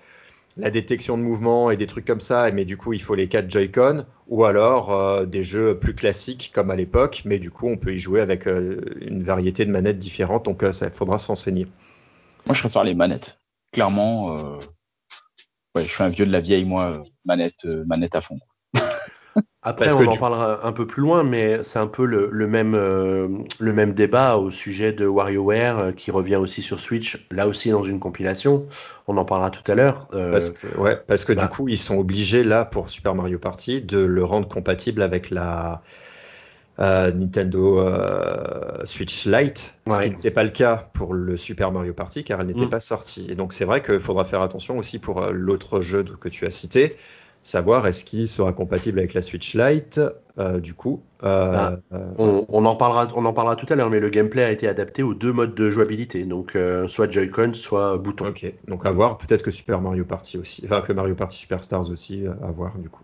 [0.57, 3.29] la détection de mouvement et des trucs comme ça, mais du coup il faut les
[3.29, 7.77] 4 Joy-Con, ou alors des jeux plus classiques comme à l'époque, mais du coup on
[7.77, 11.67] peut y jouer avec une variété de manettes différentes, donc ça faudra s'enseigner.
[12.45, 13.37] Moi je préfère les manettes.
[13.77, 14.57] Clairement,
[15.75, 18.39] ouais, je suis un vieux de la vieille, moi, manette, manette à fond.
[19.61, 23.27] Après, on en parlera un peu plus loin, mais c'est un peu le, même, euh,
[23.59, 27.69] le même débat au sujet de WarioWare euh, qui revient aussi sur Switch, là aussi
[27.71, 28.65] dans une compilation.
[29.07, 30.07] On en parlera tout à l'heure.
[30.13, 31.47] Euh, parce que, ouais, parce que du bah.
[31.47, 35.81] coup, ils sont obligés, là, pour Super Mario Party, de le rendre compatible avec la
[36.79, 37.83] Nintendo
[38.83, 42.47] Switch Lite, ce qui n'était pas le cas pour le Super Mario Party, car elle
[42.47, 42.69] n'était mm.
[42.69, 43.27] pas sortie.
[43.29, 46.51] Et donc, c'est vrai qu'il faudra faire attention aussi pour l'autre jeu que tu as
[46.51, 46.95] cité
[47.43, 50.01] savoir est-ce qu'il sera compatible avec la Switch Lite
[50.39, 51.01] euh, du coup.
[51.23, 54.43] Euh, ah, on, on, en parlera, on en parlera tout à l'heure, mais le gameplay
[54.43, 58.27] a été adapté aux deux modes de jouabilité, donc euh, soit Joy-Con, soit bouton.
[58.27, 61.89] Ok, donc à voir, peut-être que Super Mario Party aussi, enfin que Mario Party Superstars
[61.89, 63.01] aussi, à voir du coup.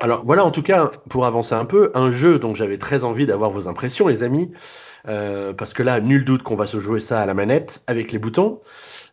[0.00, 3.26] Alors voilà, en tout cas, pour avancer un peu, un jeu dont j'avais très envie
[3.26, 4.50] d'avoir vos impressions, les amis.
[5.04, 8.18] parce que là, nul doute qu'on va se jouer ça à la manette avec les
[8.18, 8.60] boutons.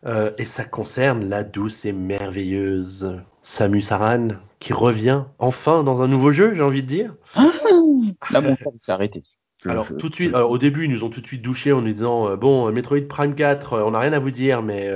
[0.04, 6.32] Et ça concerne la douce et merveilleuse Samus Aran qui revient enfin dans un nouveau
[6.32, 7.14] jeu, j'ai envie de dire.
[7.34, 7.50] Ah,
[8.30, 9.22] là, mon frère s'est arrêté.
[9.66, 11.92] Alors tout de suite, au début, ils nous ont tout de suite douché en nous
[11.92, 14.90] disant euh, bon, euh, Metroid Prime 4, euh, on n'a rien à vous dire, mais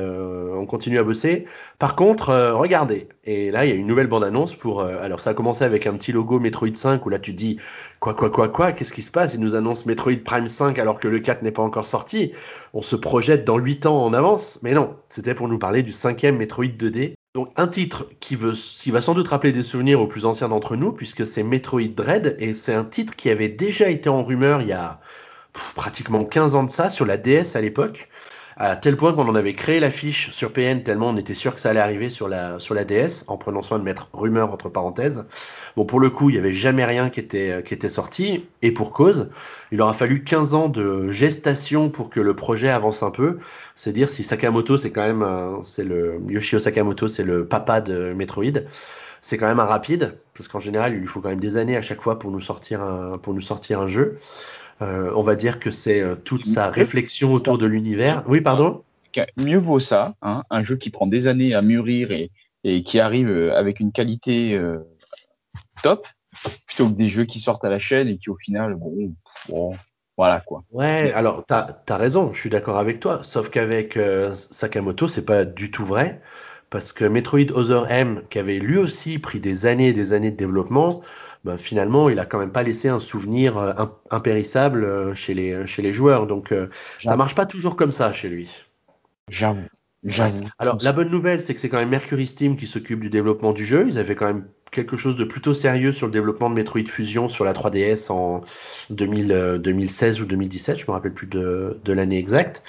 [0.57, 1.47] on continue à bosser.
[1.79, 3.09] Par contre, regardez.
[3.25, 4.83] Et là, il y a une nouvelle bande-annonce pour.
[4.83, 7.59] alors ça a commencé avec un petit logo Metroid 5 où là tu te dis
[8.01, 9.35] quoi quoi quoi quoi, qu'est-ce qui se passe?
[9.35, 12.33] Ils nous annoncent Metroid Prime 5 alors que le 4 n'est pas encore sorti.
[12.73, 15.93] On se projette dans 8 ans en avance, mais non, c'était pour nous parler du
[15.93, 20.01] cinquième Metroid 2D donc un titre qui, veut, qui va sans doute rappeler des souvenirs
[20.01, 23.49] aux plus anciens d'entre nous, puisque c'est Metroid Dread, et c'est un titre qui avait
[23.49, 25.01] déjà été en rumeur il y a
[25.75, 28.09] pratiquement 15 ans de ça, sur la DS à l'époque
[28.57, 31.61] à tel point qu'on en avait créé l'affiche sur PN tellement on était sûr que
[31.61, 34.69] ça allait arriver sur la sur la DS en prenant soin de mettre rumeur entre
[34.69, 35.25] parenthèses.
[35.77, 38.73] Bon pour le coup, il y avait jamais rien qui était qui était sorti et
[38.73, 39.31] pour cause,
[39.73, 43.39] il aura fallu 15 ans de gestation pour que le projet avance un peu.
[43.75, 45.27] C'est dire si Sakamoto c'est quand même
[45.63, 48.63] c'est le Yoshio Sakamoto, c'est le papa de Metroid.
[49.23, 51.79] C'est quand même un rapide parce qu'en général, il lui faut quand même des années
[51.79, 54.19] à chaque fois pour nous sortir un pour nous sortir un jeu.
[54.83, 58.25] Euh, on va dire que c'est euh, toute sa réflexion autour de l'univers.
[58.27, 58.83] Oui, pardon?
[59.37, 63.29] Mieux vaut ça, hein, un jeu qui prend des années à mûrir et, qui arrive
[63.29, 64.61] euh, avec une qualité
[65.83, 66.07] top,
[66.67, 69.77] plutôt que des jeux qui sortent à la chaîne et qui au final, bon,
[70.17, 70.65] voilà quoi.
[70.73, 73.21] Ouais, alors t'as as raison, je suis d'accord avec toi.
[73.23, 73.97] Sauf qu'avec
[74.35, 76.21] Sakamoto, c'est pas du tout vrai.
[76.71, 80.33] Parce que Metroid Other M, qui avait lui aussi pris des années et des années
[80.33, 81.03] de développement,
[81.45, 83.73] ben, finalement, il a quand même pas laissé un souvenir euh,
[84.11, 86.27] impérissable euh, chez les, chez les joueurs.
[86.27, 86.69] Donc, euh,
[87.05, 88.49] ça marche pas toujours comme ça chez lui.
[89.29, 89.67] J'avoue.
[90.59, 93.53] Alors, la bonne nouvelle, c'est que c'est quand même Mercury Steam qui s'occupe du développement
[93.53, 93.87] du jeu.
[93.89, 97.29] Ils avaient quand même quelque chose de plutôt sérieux sur le développement de Metroid Fusion
[97.29, 98.43] sur la 3DS en
[98.91, 100.79] 2016 ou 2017.
[100.79, 102.63] Je me rappelle plus de, de l'année exacte.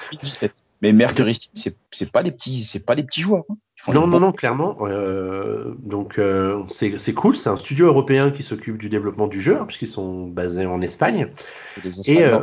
[0.81, 3.43] Mais Mercury Steam, c'est pas des petits, c'est pas des petits joueurs.
[3.49, 3.57] Hein.
[3.87, 4.77] Non, non, non, clairement.
[4.81, 7.35] Euh, donc euh, c'est cool.
[7.35, 10.81] C'est un studio européen qui s'occupe du développement du jeu, hein, puisqu'ils sont basés en
[10.81, 11.27] Espagne.
[12.07, 12.39] Et, euh,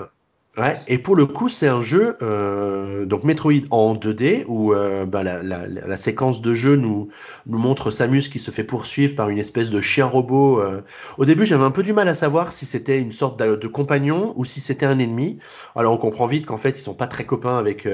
[0.56, 5.04] ouais, et pour le coup, c'est un jeu, euh, donc Metroid en 2D, où euh,
[5.04, 7.08] bah, la, la, la, séquence de jeu nous,
[7.46, 10.60] nous montre Samus qui se fait poursuivre par une espèce de chien robot.
[10.60, 10.82] Euh.
[11.18, 13.68] Au début, j'avais un peu du mal à savoir si c'était une sorte de, de,
[13.68, 15.38] compagnon ou si c'était un ennemi.
[15.74, 17.88] Alors on comprend vite qu'en fait, ils sont pas très copains avec,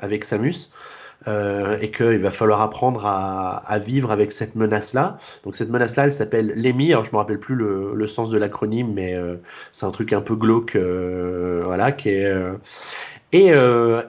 [0.00, 0.68] avec Samus
[1.26, 5.18] euh, et qu'il va falloir apprendre à, à vivre avec cette menace-là.
[5.44, 6.92] Donc cette menace-là, elle s'appelle l'EMI.
[6.92, 9.36] Alors je me rappelle plus le, le sens de l'acronyme, mais euh,
[9.72, 12.54] c'est un truc un peu glauque, euh, voilà, qui est euh,
[13.32, 13.50] et,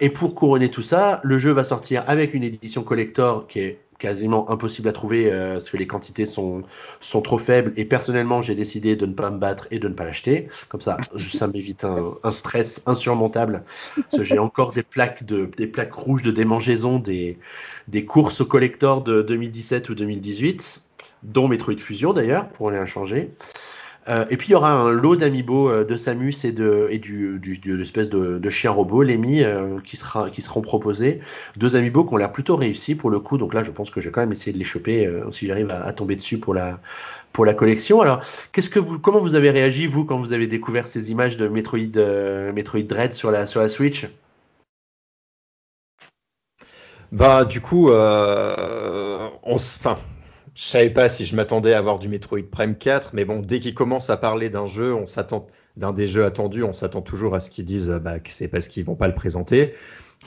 [0.06, 3.80] et, pour couronner tout ça, le jeu va sortir avec une édition collector qui est
[3.98, 6.64] quasiment impossible à trouver euh, parce que les quantités sont,
[7.00, 7.74] sont trop faibles.
[7.76, 10.48] Et personnellement, j'ai décidé de ne pas me battre et de ne pas l'acheter.
[10.70, 10.98] Comme ça,
[11.34, 13.64] ça m'évite un, un, stress insurmontable.
[14.20, 17.38] J'ai encore des plaques, de, des plaques rouges de démangeaison des,
[17.88, 20.82] des courses au collector de 2017 ou 2018,
[21.24, 23.32] dont Metroid Fusion d'ailleurs, pour rien changer.
[24.08, 27.00] Euh, et puis il y aura un lot d'amiibo euh, de Samus et de et
[27.00, 31.22] du, du de l'espèce de, de, chien robot Lemmy euh, qui sera qui seront proposés.
[31.58, 33.40] Deux amiibo qui ont l'air plutôt réussis pour le coup.
[33.40, 35.72] Donc là, je pense que je vais quand même essayer de les choper si j'arrive
[35.72, 36.80] à, à, tomber dessus pour la
[37.34, 38.02] pour la collection.
[38.02, 41.38] Alors, qu'est-ce que vous comment vous avez réagi vous quand vous avez découvert ces images
[41.38, 41.98] de Metroid
[42.54, 44.08] Metroid Dread sur la sur la Switch?
[47.12, 49.98] Bah du coup, on enfin
[50.56, 53.60] je savais pas si je m'attendais à avoir du Metroid Prime 4, mais bon, dès
[53.60, 57.36] qu'ils commencent à parler d'un jeu, on s'attend d'un des jeux attendus, on s'attend toujours
[57.36, 59.74] à ce qu'ils disent bah, que c'est parce qu'ils vont pas le présenter.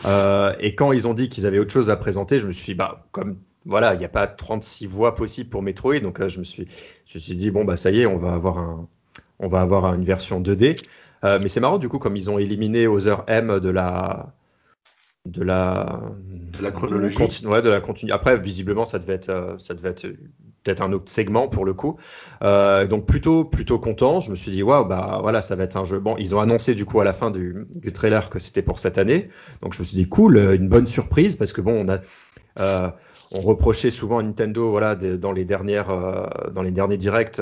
[0.05, 2.73] Euh, et quand ils ont dit qu'ils avaient autre chose à présenter, je me suis
[2.73, 6.29] dit, bah, comme voilà, il n'y a pas 36 voix possibles pour Metroid, donc euh,
[6.29, 6.69] je me suis,
[7.07, 8.35] je suis dit bon bah ça y est, on va
[9.61, 10.79] avoir une version 2D.
[11.25, 14.33] Euh, mais c'est marrant du coup, comme ils ont éliminé Other M de la,
[15.31, 16.01] de la,
[16.59, 17.17] de la chronologie.
[17.47, 18.13] Ouais, de la continue.
[18.13, 20.07] Après, visiblement, ça devait être, euh, ça devait être
[20.65, 21.97] peut-être un autre segment pour le coup.
[22.43, 24.21] Euh, donc plutôt, plutôt content.
[24.21, 25.99] Je me suis dit, waouh, bah voilà, ça va être un jeu.
[25.99, 28.79] Bon, ils ont annoncé du coup à la fin du, du trailer que c'était pour
[28.79, 29.25] cette année.
[29.63, 31.99] Donc je me suis dit, cool, euh, une bonne surprise parce que bon, on a,
[32.59, 32.91] euh,
[33.31, 37.41] on reprochait souvent à Nintendo, voilà, de, dans les dernières, euh, dans les derniers directs,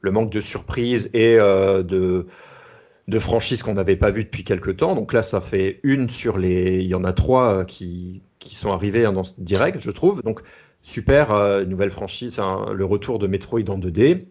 [0.00, 2.26] le manque de surprise et de
[3.08, 4.94] de franchises qu'on n'avait pas vues depuis quelques temps.
[4.94, 6.80] Donc là, ça fait une sur les.
[6.80, 9.90] Il y en a trois euh, qui, qui sont arrivés hein, dans ce direct, je
[9.90, 10.22] trouve.
[10.22, 10.40] Donc
[10.82, 14.26] super, euh, nouvelle franchise, hein, le retour de Metroid en 2D.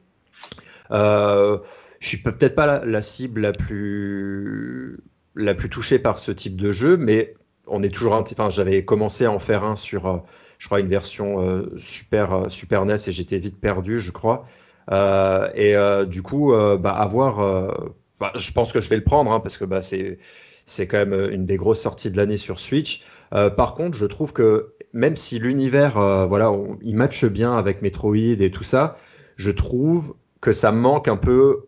[0.92, 1.60] Euh,
[2.00, 5.00] je suis peut-être pas la, cible la plus
[5.36, 7.36] la plus touchée par ce type de jeu, mais
[7.68, 8.14] on est toujours.
[8.14, 10.24] Enfin, j'avais commencé à en faire un sur,
[10.58, 14.46] je crois, une version super super NES et j'étais vite perdu, je crois.
[14.92, 15.76] et
[16.08, 17.40] du coup, bah, avoir
[18.24, 21.30] bah, je pense que je vais le prendre hein, parce que bah, c'est quand même
[21.32, 23.04] une des grosses sorties de l'année sur Switch.
[23.32, 28.52] par contre, je trouve que même si l'univers, voilà, il matche bien avec Metroid et
[28.52, 28.96] tout ça,
[29.36, 31.68] je trouve que ça manque un peu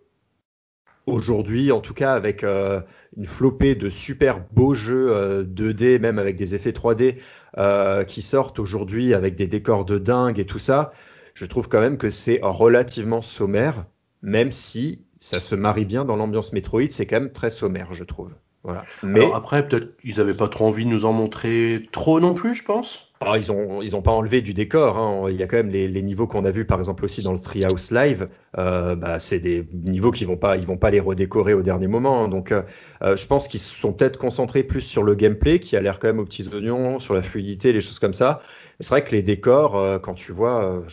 [1.06, 2.82] aujourd'hui, en tout cas avec euh,
[3.16, 7.18] une flopée de super beaux jeux 2D, euh, même avec des effets 3D
[7.58, 10.92] euh, qui sortent aujourd'hui avec des décors de dingue et tout ça,
[11.34, 13.84] je trouve quand même que c'est relativement sommaire,
[14.22, 18.04] même si ça se marie bien dans l'ambiance Metroid, c'est quand même très sommaire, je
[18.04, 18.34] trouve.
[18.64, 18.84] Voilà.
[19.04, 22.56] Mais après, peut-être qu'ils n'avaient pas trop envie de nous en montrer trop non plus,
[22.56, 23.12] je pense.
[23.22, 24.98] Alors, ils ont ils ont pas enlevé du décor.
[24.98, 25.30] Hein.
[25.30, 27.32] Il y a quand même les, les niveaux qu'on a vus, par exemple aussi dans
[27.32, 28.28] le Treehouse Live.
[28.58, 31.88] Euh, bah, c'est des niveaux qui vont pas ils vont pas les redécorer au dernier
[31.88, 32.28] moment.
[32.28, 32.64] Donc, euh,
[33.02, 36.08] je pense qu'ils se sont peut-être concentrés plus sur le gameplay, qui a l'air quand
[36.08, 38.42] même aux petits oignons, sur la fluidité, les choses comme ça.
[38.80, 40.84] C'est vrai que les décors, euh, quand tu vois,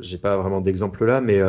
[0.00, 1.40] j'ai pas vraiment d'exemple là, mais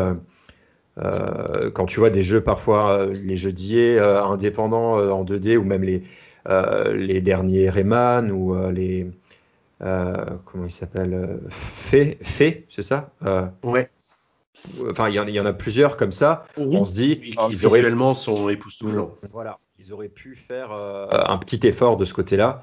[1.74, 6.04] quand tu vois des jeux parfois les jeux d'IA indépendants en 2D ou même les
[6.94, 9.08] les derniers Rayman ou les
[9.84, 13.90] euh, comment il s'appelle euh, Fé, c'est ça euh, Ouais.
[14.90, 16.46] Enfin, il y, en a plusieurs comme ça.
[16.58, 19.12] On se dit qu'ils auraient réellement sont époustouflants.
[19.32, 22.62] Voilà, ils auraient pu faire un petit effort de ce côté-là.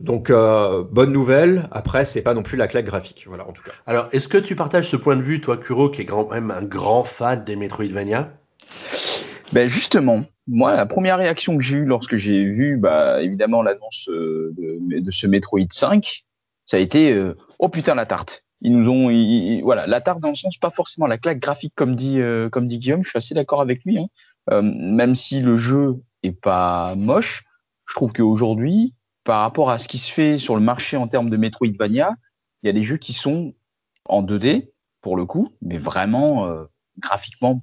[0.00, 1.68] Donc bonne nouvelle.
[1.70, 3.72] Après, c'est pas non plus la claque graphique, voilà en tout cas.
[3.86, 6.50] Alors, est-ce que tu partages ce point de vue, toi, Kuro, qui est quand même
[6.50, 8.32] un grand fan des Metroidvania?
[9.52, 14.08] Ben justement, moi, la première réaction que j'ai eue lorsque j'ai vu, bah, évidemment, l'annonce
[14.08, 16.24] euh, de, ce Metroid 5,
[16.66, 18.44] ça a été euh, oh putain la tarte.
[18.60, 21.96] Ils nous ont, voilà, la tarte dans le sens pas forcément la claque graphique comme
[21.96, 23.04] dit euh, comme dit Guillaume.
[23.04, 23.98] Je suis assez d'accord avec lui.
[23.98, 24.62] Hein.
[24.62, 27.44] même si le jeu est pas moche,
[27.86, 31.30] je trouve qu'aujourd'hui, par rapport à ce qui se fait sur le marché en termes
[31.30, 32.14] de Metroidvania,
[32.62, 33.54] il y a des jeux qui sont
[34.04, 36.48] en 2D pour le coup, mais vraiment
[36.98, 37.62] graphiquement,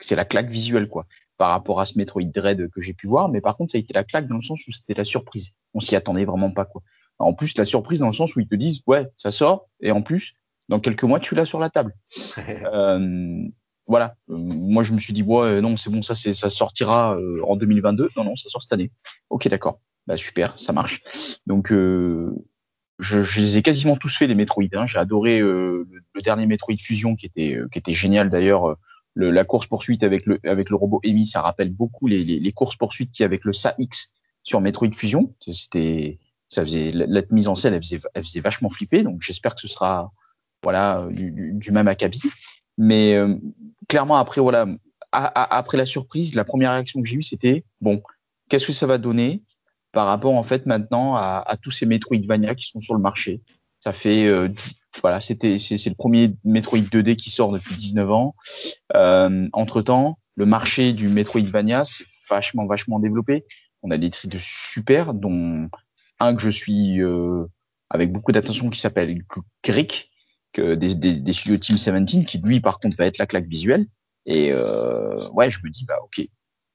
[0.00, 1.06] c'est la claque visuelle quoi
[1.38, 3.80] par rapport à ce Metroid Dread que j'ai pu voir, mais par contre, ça a
[3.80, 5.54] été la claque dans le sens où c'était la surprise.
[5.72, 6.82] On s'y attendait vraiment pas, quoi.
[7.20, 9.92] En plus, la surprise dans le sens où ils te disent, ouais, ça sort, et
[9.92, 10.34] en plus,
[10.68, 11.94] dans quelques mois, tu l'as sur la table.
[12.38, 13.48] euh,
[13.86, 14.16] voilà.
[14.30, 17.40] Euh, moi, je me suis dit, ouais, non, c'est bon, ça, c'est, ça sortira euh,
[17.46, 18.10] en 2022.
[18.16, 18.90] Non, non, ça sort cette année.
[19.30, 19.80] Ok, d'accord.
[20.08, 21.02] Bah, super, ça marche.
[21.46, 22.34] Donc, euh,
[22.98, 24.64] je, les ai quasiment tous fait, les Metroid.
[24.72, 24.86] Hein.
[24.86, 28.76] J'ai adoré le, le, dernier Metroid Fusion, qui était, qui était génial d'ailleurs
[29.16, 32.76] la course poursuite avec le avec le robot Amy, ça rappelle beaucoup les, les, courses
[32.76, 34.12] poursuites qui avec le SA-X
[34.44, 35.34] sur Metroid Fusion.
[35.40, 36.18] C'était
[36.48, 39.02] ça faisait la, mise en scène, elle faisait, elle faisait vachement flipper.
[39.02, 40.12] Donc j'espère que ce sera
[40.62, 42.22] voilà du, même acabit.
[42.78, 43.36] Mais euh,
[43.88, 44.66] clairement après voilà
[45.10, 48.02] après la surprise, la première réaction que j'ai eue c'était bon
[48.48, 49.42] qu'est-ce que ça va donner?
[49.92, 53.40] Par rapport en fait maintenant à, à tous ces Metroidvania qui sont sur le marché.
[53.80, 54.48] Ça fait euh,
[55.00, 58.34] voilà, c'était c'est le premier Metroid 2D qui sort depuis 19 ans.
[58.94, 63.44] Euh, entre temps, le marché du Metroidvania s'est vachement vachement développé.
[63.82, 65.68] On a des titres super, dont
[66.20, 67.44] un que je suis euh,
[67.90, 69.22] avec beaucoup d'attention qui s'appelle
[69.62, 70.10] Crick,
[70.52, 73.46] que des, des, des, studios Team 17, qui lui par contre va être la claque
[73.46, 73.86] visuelle.
[74.26, 76.26] Et euh, ouais, je me dis bah ok,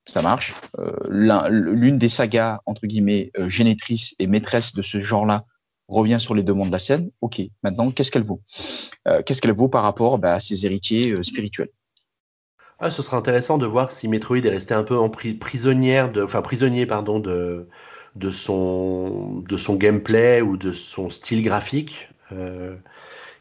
[0.06, 0.54] ça marche.
[0.80, 5.46] Euh, L'une des sagas entre guillemets euh, génétrices et maîtresses de ce genre-là
[5.88, 7.12] revient sur les demandes de la scène.
[7.22, 8.42] Ok, maintenant, qu'est-ce qu'elle vaut?
[9.08, 11.70] Euh, Qu'est-ce qu'elle vaut par rapport bah, à ses héritiers spirituels?
[12.80, 16.12] Ah, Ce sera intéressant de voir si Metroid est resté un peu en prisonnière,
[16.44, 17.68] prisonnier pardon, de,
[18.32, 19.44] son,
[19.76, 22.10] gameplay ou de son style graphique.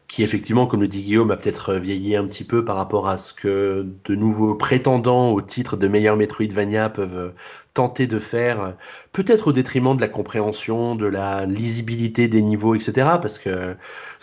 [0.07, 3.17] Qui effectivement, comme le dit Guillaume, a peut-être vieilli un petit peu par rapport à
[3.17, 7.33] ce que de nouveaux prétendants au titre de meilleur Metroidvania peuvent
[7.73, 8.75] tenter de faire,
[9.11, 12.93] peut-être au détriment de la compréhension, de la lisibilité des niveaux, etc.
[13.21, 13.75] Parce que,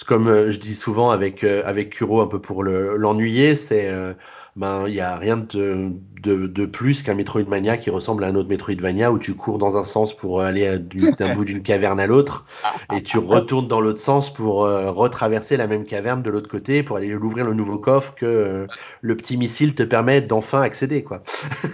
[0.06, 4.12] comme je dis souvent avec avec Kuro, un peu pour l'ennuyer, c'est euh,
[4.56, 8.34] ben il y a rien de, de, de plus qu'un Metroidvania qui ressemble à un
[8.34, 10.78] autre Metroidvania où tu cours dans un sens pour aller
[11.18, 12.46] d'un bout d'une caverne à l'autre
[12.92, 16.82] et tu retournes dans l'autre sens pour euh, retraverser la même caverne de l'autre côté
[16.82, 18.66] pour aller ouvrir le nouveau coffre que euh,
[19.00, 21.22] le petit missile te permet d'enfin accéder quoi.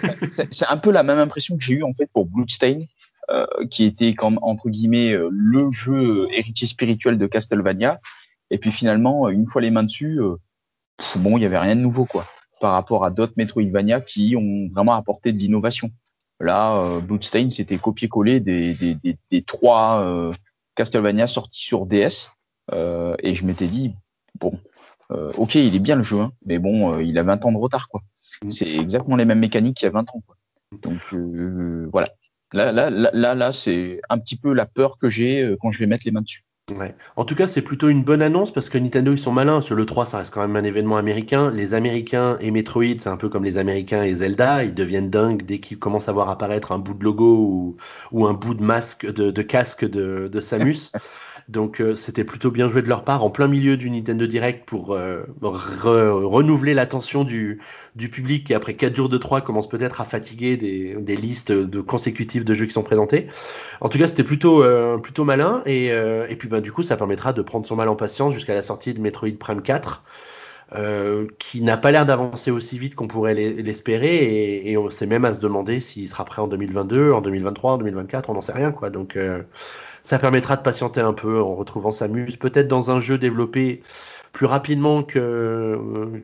[0.51, 2.81] C'est un peu la même impression que j'ai eu en fait pour Bloodstain.
[3.29, 7.99] Euh, qui était comme entre guillemets le jeu héritier spirituel de Castlevania
[8.51, 10.21] et puis finalement une fois les mains dessus
[11.17, 12.25] bon il y avait rien de nouveau quoi
[12.61, 15.91] par rapport à d'autres Metroidvania qui ont vraiment apporté de l'innovation.
[16.41, 20.33] Là, euh, Bloodstain, c'était copier-coller des, des, des, trois euh,
[20.75, 22.31] Castlevania sortis sur DS.
[22.73, 23.95] Euh, et je m'étais dit,
[24.39, 24.59] bon,
[25.13, 27.59] euh, ok, il est bien le jeu, hein, mais bon, il a 20 ans de
[27.59, 28.03] retard, quoi.
[28.43, 28.51] Mm.
[28.51, 30.37] C'est exactement les mêmes mécaniques qu'il y a 20 ans, quoi.
[30.83, 31.01] Donc,
[31.93, 32.09] voilà.
[32.53, 35.79] Là, là, là, là, là c'est un petit peu la peur que j'ai quand je
[35.81, 36.45] vais mettre les mains dessus.
[37.15, 39.61] En tout cas, c'est plutôt une bonne annonce parce que Nintendo, ils sont malins.
[39.61, 41.53] Sur le 3, ça reste quand même un événement américain.
[41.53, 44.65] Les Américains et Metroid, c'est un peu comme les Américains et Zelda.
[44.65, 47.77] Ils deviennent dingues dès qu'ils commencent à voir apparaître un bout de logo
[48.11, 50.91] ou, un bout de masque, de, casque de Samus.
[51.49, 54.69] Donc euh, c'était plutôt bien joué de leur part en plein milieu du Nintendo Direct
[54.69, 57.61] pour euh, renouveler l'attention du,
[57.95, 61.53] du public qui après 4 jours de 3 commence peut-être à fatiguer des, des, listes
[61.53, 63.29] de consécutives de jeux qui sont présentés.
[63.81, 66.97] En tout cas c'était plutôt, euh, plutôt malin et, et puis ben, du coup ça
[66.97, 70.03] permettra de prendre son mal en patience jusqu'à la sortie de Metroid Prime 4.
[70.75, 75.07] Euh, qui n'a pas l'air d'avancer aussi vite qu'on pourrait l'espérer et, et on sait
[75.07, 78.41] même à se demander s'il sera prêt en 2022, en 2023, en 2024, on n'en
[78.41, 78.91] sait rien quoi.
[78.91, 79.43] Donc euh,
[80.07, 83.83] ça permettra de patienter un peu en retrouvant Samus, peut-être dans un jeu développé
[84.33, 86.23] plus rapidement que euh,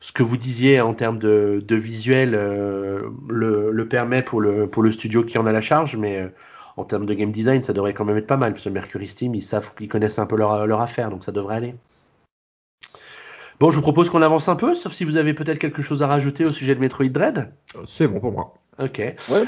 [0.00, 5.38] ce que vous disiez en termes de, visuel euh, le, permet pour le, studio qui
[5.38, 6.28] en a la charge, mais euh,
[6.76, 9.06] en termes de game design, ça devrait quand même être pas mal, parce que Mercury
[9.06, 11.76] Steam, ils savent qu'ils connaissent un peu leur affaire, donc ça devrait aller.
[13.60, 16.02] Bon, je vous propose qu'on avance un peu, sauf si vous avez peut-être quelque chose
[16.02, 17.52] à rajouter au sujet de Metroid Dread.
[17.86, 18.54] C'est bon pour moi.
[18.78, 19.02] Ok.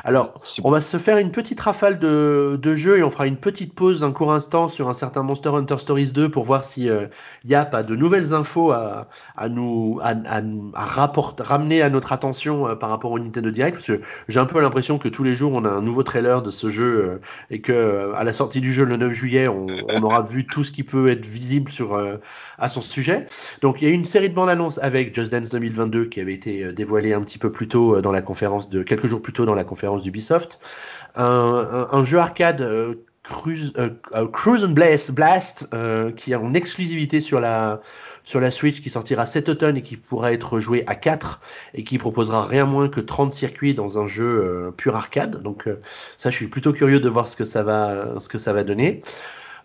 [0.05, 3.39] Alors, on va se faire une petite rafale de, de jeux et on fera une
[3.39, 6.91] petite pause un court instant sur un certain Monster Hunter Stories 2 pour voir si
[6.91, 7.07] euh,
[7.47, 10.43] Yap a de nouvelles infos à, à nous à, à,
[10.75, 14.41] à rapporter, ramener à notre attention euh, par rapport au Nintendo Direct parce que j'ai
[14.41, 16.85] un peu l'impression que tous les jours on a un nouveau trailer de ce jeu
[16.85, 20.21] euh, et que euh, à la sortie du jeu le 9 juillet on, on aura
[20.21, 21.99] vu tout ce qui peut être visible sur
[22.59, 23.27] à son sujet.
[23.63, 26.21] Donc il y a eu une série de bandes annonces avec Just Dance 2022 qui
[26.21, 29.45] avait été dévoilée un petit peu plus tôt dans la conférence de quelques jours plutôt
[29.47, 30.61] dans la conférence d'Ubisoft.
[31.17, 35.69] Un, un, jeu arcade euh, Cruise, euh, euh, and Blast, Blast
[36.17, 37.81] qui est en exclusivité sur la
[38.25, 41.41] sur la Switch qui sortira cet automne et qui pourra être joué à 4
[41.75, 45.43] et qui proposera rien moins que 30 circuits dans un jeu pur arcade.
[45.43, 45.69] Donc
[46.17, 48.65] ça, je suis plutôt curieux de voir ce que ça va, ce que ça va
[48.65, 49.03] donner.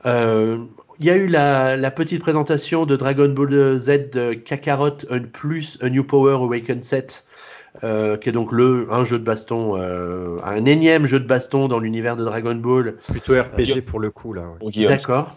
[0.03, 4.97] Il y a eu la, petite présentation de Dragon Ball Z Kakarot
[5.31, 7.25] plus A New Power Awakened Set
[7.83, 11.67] euh, qui est donc le un jeu de baston, euh, un énième jeu de baston
[11.67, 12.97] dans l'univers de Dragon Ball.
[13.07, 14.53] Plutôt RPG pour le coup là.
[14.87, 15.35] D'accord.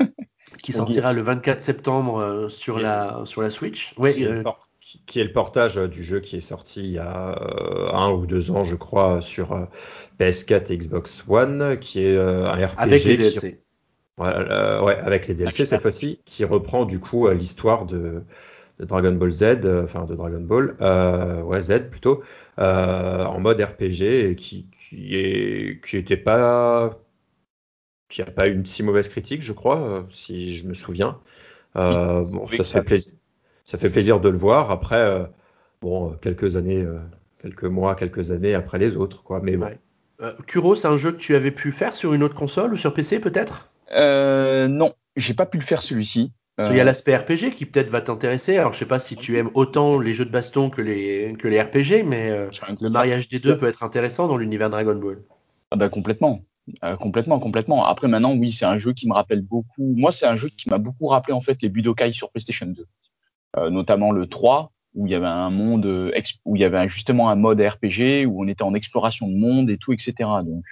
[0.62, 3.94] qui sortira le 24 septembre euh, sur la sur la Switch.
[3.98, 4.42] Ouais, qui, est
[4.80, 7.38] qui, est le portage du jeu qui est sorti il y a
[7.92, 9.68] un ou deux ans, je crois, sur
[10.18, 12.74] PS4 et Xbox One, qui est un RPG.
[12.78, 13.60] Avec les DLC.
[14.18, 18.22] ouais, avec les DLC cette fois-ci, qui reprend du coup l'histoire de
[18.78, 22.22] de Dragon Ball Z, euh, enfin de Dragon Ball, euh, ouais Z plutôt,
[22.58, 26.92] euh, en mode RPG et qui, qui est qui était pas
[28.08, 31.20] qui a pas une si mauvaise critique, je crois, si je me souviens.
[31.74, 33.12] bon, ça fait plaisir,
[33.64, 34.70] ça fait plaisir de le voir.
[34.70, 35.28] Après,
[35.80, 36.86] bon, quelques années,
[37.40, 39.40] quelques mois, quelques années après les autres, quoi.
[39.42, 39.70] Mais bon.
[40.46, 42.94] Kuro, c'est un jeu que tu avais pu faire sur une autre console ou sur
[42.94, 43.68] PC peut-être?
[43.92, 46.32] Euh, Non, j'ai pas pu le faire celui-ci.
[46.58, 48.56] Il y a euh, l'aspect RPG qui peut-être va t'intéresser.
[48.58, 51.48] Alors je sais pas si tu aimes autant les jeux de baston que les, que
[51.48, 52.48] les RPG, mais euh,
[52.80, 55.22] le mariage des deux peut être intéressant dans l'univers Dragon Ball.
[55.72, 56.42] Ah bah complètement.
[56.84, 57.84] Euh, complètement, complètement.
[57.84, 59.94] Après maintenant, oui, c'est un jeu qui me rappelle beaucoup.
[59.96, 62.86] Moi, c'est un jeu qui m'a beaucoup rappelé en fait les Budokai sur PlayStation 2,
[63.56, 65.86] euh, notamment le 3 où il y avait un monde
[66.44, 69.68] où il y avait justement un mode RPG où on était en exploration de monde
[69.68, 70.14] et tout, etc.
[70.44, 70.64] Donc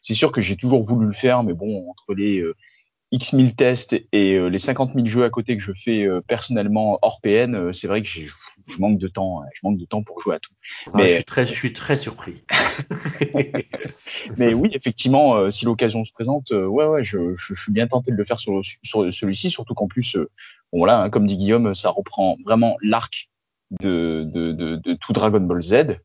[0.00, 2.40] c'est sûr que j'ai toujours voulu le faire, mais bon, entre les
[3.14, 6.20] X mille tests et euh, les 50 000 jeux à côté que je fais euh,
[6.20, 8.28] personnellement hors PN, euh, c'est vrai que je
[8.80, 9.46] manque de temps, hein.
[9.54, 10.52] je manque de temps pour jouer à tout.
[10.88, 12.42] Ah, mais je suis très, je suis très surpris.
[14.36, 18.16] mais oui, effectivement, si l'occasion se présente, ouais, ouais, je, je, suis bien tenté de
[18.16, 20.16] le faire sur, sur celui-ci, surtout qu'en plus,
[20.72, 23.30] bon voilà, hein, comme dit Guillaume, ça reprend vraiment l'arc
[23.80, 26.00] de, de, de, de, tout Dragon Ball Z,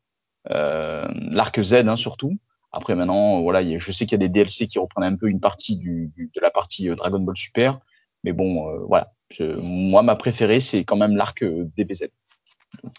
[0.48, 2.38] l'arc Z hein, surtout.
[2.72, 5.40] Après maintenant, voilà, je sais qu'il y a des DLC qui reprennent un peu une
[5.40, 7.80] partie du, de la partie euh, Dragon Ball Super,
[8.22, 9.12] mais bon, euh, voilà.
[9.40, 12.08] moi, ma préférée, c'est quand même l'arc euh, DBZ.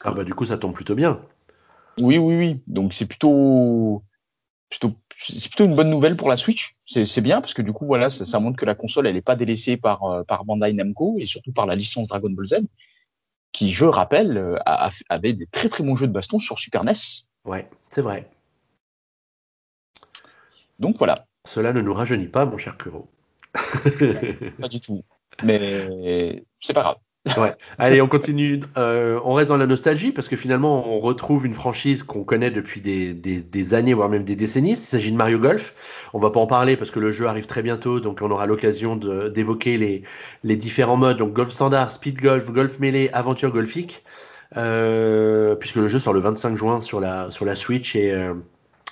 [0.03, 1.21] ah bah du coup, ça tombe plutôt bien.
[1.99, 2.63] Oui, oui, oui.
[2.67, 4.03] Donc c'est plutôt,
[4.69, 4.93] plutôt,
[5.25, 6.75] c'est plutôt une bonne nouvelle pour la Switch.
[6.85, 9.21] C'est bien parce que du coup, voilà, ça, ça montre que la console, elle n'est
[9.21, 12.55] pas délaissée par par Bandai Namco et surtout par la licence Dragon Ball Z,
[13.53, 14.59] qui, je rappelle,
[15.07, 16.93] avait des très très bons jeux de baston sur Super NES.
[17.45, 18.29] Ouais, c'est vrai.
[20.79, 21.25] Donc voilà.
[21.45, 23.09] Cela ne nous rajeunit pas, mon cher Kuro.
[23.53, 25.03] pas du tout.
[25.43, 26.97] Mais c'est pas grave.
[27.37, 27.55] ouais.
[27.77, 28.59] Allez, on continue.
[28.77, 32.49] Euh, on reste dans la nostalgie parce que finalement, on retrouve une franchise qu'on connaît
[32.49, 34.71] depuis des, des, des, années, voire même des décennies.
[34.71, 35.75] Il s'agit de Mario Golf.
[36.13, 38.47] On va pas en parler parce que le jeu arrive très bientôt, donc on aura
[38.47, 40.03] l'occasion d'évoquer les,
[40.43, 41.17] les différents modes.
[41.17, 44.03] Donc golf standard, speed golf, golf mêlé, aventure golfique.
[44.57, 48.33] Euh, puisque le jeu sort le 25 juin sur la sur la Switch et euh,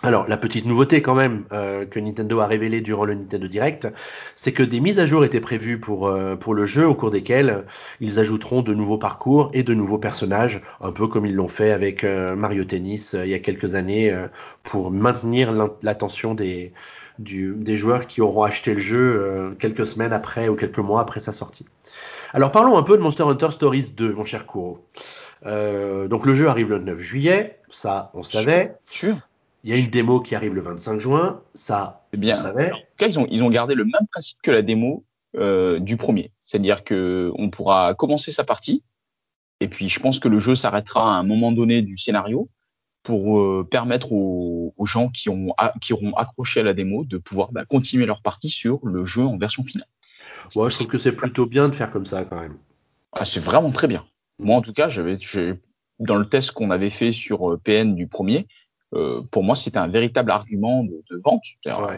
[0.02, 3.90] Alors, la petite nouveauté quand même euh, que Nintendo a révélée durant le Nintendo Direct,
[4.34, 7.12] c'est que des mises à jour étaient prévues pour, euh, pour le jeu, au cours
[7.12, 7.66] desquelles
[8.00, 11.72] ils ajouteront de nouveaux parcours et de nouveaux personnages, un peu comme ils l'ont fait
[11.72, 14.16] avec euh, Mario Tennis il y a quelques années,
[14.64, 16.72] pour maintenir l'attention des,
[17.18, 21.34] des joueurs qui auront acheté le jeu quelques semaines après ou quelques mois après sa
[21.34, 21.66] sortie.
[22.34, 24.86] Alors parlons un peu de Monster Hunter Stories 2, mon cher Kuro.
[25.44, 28.76] donc le jeu arrive le 9 juillet, ça on savait.
[28.86, 29.16] Sûr.
[29.64, 32.72] Il y a une démo qui arrive le 25 juin, ça, eh bien, on savait.
[32.72, 35.06] En tout cas, ils ont, ils ont gardé le même principe que la démo
[35.36, 36.32] euh, du premier.
[36.46, 38.84] C'est-à-dire que on pourra commencer sa partie,
[39.60, 42.50] et puis je pense que le jeu s'arrêtera à un moment donné du scénario
[43.04, 47.18] pour euh, permettre aux, aux, gens qui, ont, qui auront accroché à la démo de
[47.18, 49.88] pouvoir bah, continuer leur partie sur le jeu en version finale.
[50.56, 52.58] Ouais, je trouve que c'est plutôt bien de faire comme ça quand même.
[53.12, 54.06] Ah, c'est vraiment très bien.
[54.40, 55.18] Moi, en tout cas, j'avais,
[56.00, 58.48] dans le test qu'on avait fait sur euh, PN du premier,
[58.94, 61.44] euh, pour moi, c'est un véritable argument de, de vente.
[61.68, 61.98] Euh,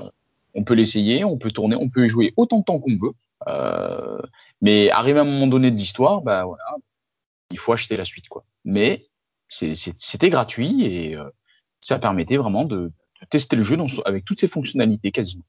[0.53, 3.13] on peut l'essayer, on peut tourner, on peut y jouer autant de temps qu'on veut.
[3.47, 4.21] Euh,
[4.61, 6.63] mais arrivé à un moment donné de l'histoire, bah voilà,
[7.49, 8.43] il faut acheter la suite, quoi.
[8.65, 9.07] Mais
[9.49, 11.17] c'était gratuit et
[11.81, 12.77] ça permettait vraiment de,
[13.21, 15.43] de, tester le jeu dans, avec toutes ses fonctionnalités quasiment.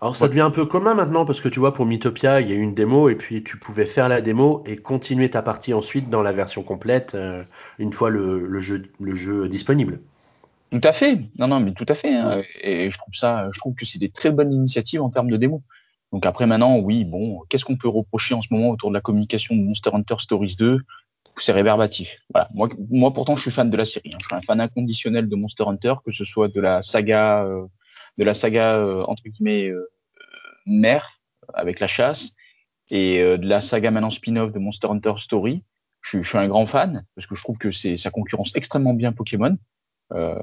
[0.00, 2.52] Alors ça devient un peu commun maintenant parce que tu vois pour Mythopia il y
[2.52, 5.72] a eu une démo et puis tu pouvais faire la démo et continuer ta partie
[5.72, 7.44] ensuite dans la version complète euh,
[7.78, 10.00] une fois le, le, jeu, le jeu disponible.
[10.72, 11.18] Tout à fait.
[11.38, 12.14] Non, non, mais tout à fait.
[12.14, 12.42] Hein.
[12.62, 15.36] Et je trouve ça, je trouve que c'est des très bonnes initiatives en termes de
[15.36, 15.62] démo.
[16.12, 19.02] Donc après maintenant, oui, bon, qu'est-ce qu'on peut reprocher en ce moment autour de la
[19.02, 20.78] communication de Monster Hunter Stories 2
[21.36, 22.16] C'est réverbatif.
[22.32, 22.48] Voilà.
[22.54, 24.12] Moi, moi, pourtant, je suis fan de la série.
[24.14, 24.18] Hein.
[24.22, 27.66] Je suis un fan inconditionnel de Monster Hunter, que ce soit de la saga, euh,
[28.16, 29.86] de la saga euh, entre guillemets euh,
[30.64, 31.20] mère
[31.52, 32.32] avec la chasse
[32.90, 35.64] et euh, de la saga maintenant spin-off de Monster Hunter Story.
[36.00, 38.94] Je, je, suis un grand fan parce que je trouve que c'est ça concurrence extrêmement
[38.94, 39.58] bien Pokémon.
[40.14, 40.40] Euh,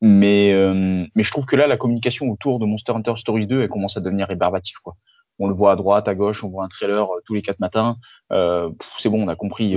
[0.00, 3.62] mais, euh, mais je trouve que là, la communication autour de Monster Hunter Stories 2,
[3.62, 4.76] elle commence à devenir rébarbative.
[4.82, 4.96] Quoi.
[5.38, 7.60] On le voit à droite, à gauche, on voit un trailer euh, tous les quatre
[7.60, 7.96] matins.
[8.30, 9.76] c'est bon, on a compris.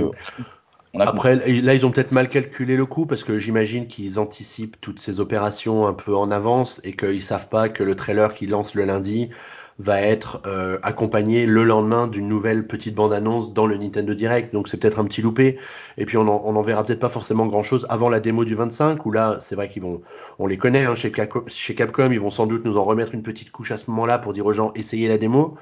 [0.98, 4.98] Après, là, ils ont peut-être mal calculé le coup parce que j'imagine qu'ils anticipent toutes
[4.98, 8.74] ces opérations un peu en avance et qu'ils savent pas que le trailer qu'ils lancent
[8.74, 9.30] le lundi
[9.78, 14.52] va être euh, accompagné le lendemain d'une nouvelle petite bande-annonce dans le Nintendo Direct.
[14.52, 15.58] Donc c'est peut-être un petit loupé.
[15.98, 18.54] Et puis on en, on en verra peut-être pas forcément grand-chose avant la démo du
[18.54, 20.02] 25, où là, c'est vrai qu'ils vont,
[20.38, 23.50] on les connaît hein, chez, Capcom, ils vont sans doute nous en remettre une petite
[23.50, 25.56] couche à ce moment-là pour dire aux gens essayez la démo.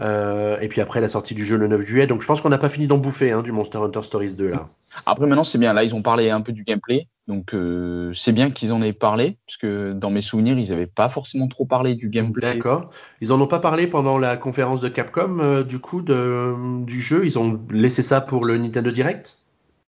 [0.00, 2.06] Euh, et puis après la sortie du jeu le 9 juillet.
[2.06, 4.50] Donc je pense qu'on n'a pas fini d'en bouffer hein, du Monster Hunter Stories 2
[4.50, 4.68] là.
[5.06, 7.08] Après maintenant c'est bien, là ils ont parlé un peu du gameplay.
[7.26, 10.86] Donc euh, c'est bien qu'ils en aient parlé, parce que dans mes souvenirs ils n'avaient
[10.86, 12.54] pas forcément trop parlé du gameplay.
[12.54, 12.90] D'accord.
[13.22, 17.00] Ils en ont pas parlé pendant la conférence de Capcom euh, du coup de, du
[17.00, 17.24] jeu?
[17.24, 19.40] Ils ont laissé ça pour le Nintendo Direct?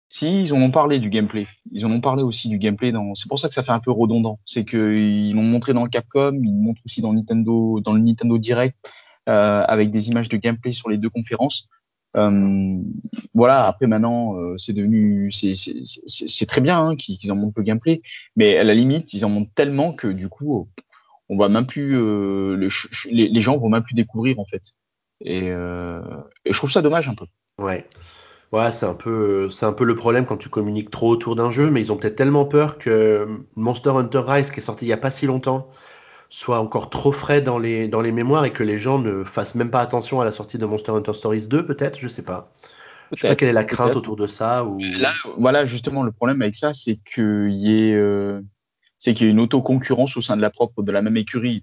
[0.08, 1.46] Si, ils en ont parlé du gameplay.
[1.74, 2.94] Ils en ont parlé aussi du gameplay.
[2.94, 3.16] Dans...
[3.16, 4.40] C'est pour ça que ça fait un peu redondant.
[4.46, 8.00] C'est qu'ils l'ont montré dans le Capcom, ils le montrent aussi dans Nintendo, dans le
[8.00, 8.78] Nintendo Direct
[9.28, 11.68] euh, avec des images de gameplay sur les deux conférences.
[12.16, 12.78] Euh,
[13.34, 18.02] voilà, après maintenant, euh, c'est devenu, c'est très bien hein, qu'ils en montrent le gameplay,
[18.36, 20.70] mais à la limite, ils en montrent tellement que du coup,
[21.30, 22.70] on va même plus, euh,
[23.10, 24.62] les, les, gens vont même plus découvrir en fait.
[25.22, 27.26] Et, et je trouve ça dommage un peu.
[27.58, 27.88] Ouais.
[28.52, 31.50] Ouais, c'est un peu, c'est un peu le problème quand tu communiques trop autour d'un
[31.52, 34.90] jeu, mais ils ont peut-être tellement peur que Monster Hunter Rise, qui est sorti il
[34.90, 35.70] y a pas si longtemps,
[36.30, 39.56] soit encore trop frais dans les, dans les mémoires et que les gens ne fassent
[39.56, 42.52] même pas attention à la sortie de Monster Hunter Stories 2, peut-être, je sais pas.
[43.12, 44.66] Je sais pas quelle est la crainte autour de ça.
[44.66, 44.80] Ou...
[44.80, 48.42] Là, voilà, justement, le problème avec ça, c'est qu'il y ait, euh,
[48.98, 51.62] c'est qu'il y ait une autoconcurrence au sein de la propre de la même écurie.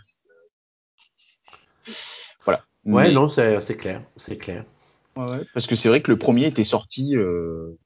[2.45, 2.65] Voilà.
[2.85, 3.13] Ouais, Mais...
[3.13, 4.65] non, c'est clair, c'est clair.
[5.17, 7.79] Ouais, parce que c'est vrai que le premier était sorti euh,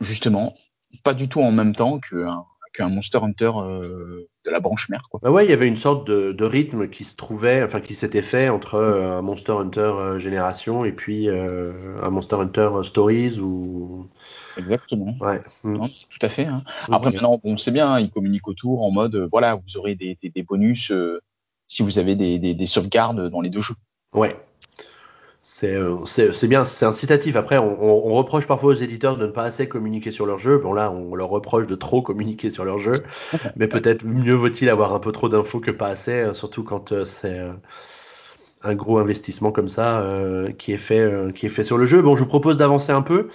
[0.00, 0.54] justement
[1.02, 2.44] pas du tout en même temps qu'un
[2.76, 5.08] qu'un Monster Hunter euh, de la branche mère.
[5.10, 5.20] Quoi.
[5.22, 7.94] Bah ouais, il y avait une sorte de, de, rythme qui se trouvait, enfin qui
[7.94, 13.40] s'était fait entre euh, un Monster Hunter euh, Génération et puis un Monster Hunter Stories
[13.40, 14.08] ou.
[14.56, 15.16] Exactement.
[15.20, 15.42] Ouais.
[15.64, 16.46] Non, tout à fait.
[16.46, 16.62] Hein.
[16.90, 20.18] Après maintenant, bon, c'est bien, hein, ils communiquent autour en mode, voilà, vous aurez des,
[20.22, 20.92] des, des bonus
[21.68, 23.74] si vous avez des, des, sauvegardes dans les deux jeux.
[24.14, 24.36] Ouais,
[25.46, 27.36] c'est bien, c'est incitatif.
[27.36, 30.58] Après, on, on, reproche parfois aux éditeurs de ne pas assez communiquer sur leur jeu.
[30.58, 33.04] Bon là, on leur reproche de trop communiquer sur leur jeu,
[33.56, 36.92] mais peut-être mieux vaut-il avoir un peu trop d'infos que pas assez, euh, surtout quand
[36.92, 37.40] euh, c'est
[38.66, 41.86] un gros investissement comme ça euh, qui est fait, euh, qui est fait sur le
[41.86, 42.02] jeu.
[42.02, 43.28] Bon, je vous propose d'avancer un peu.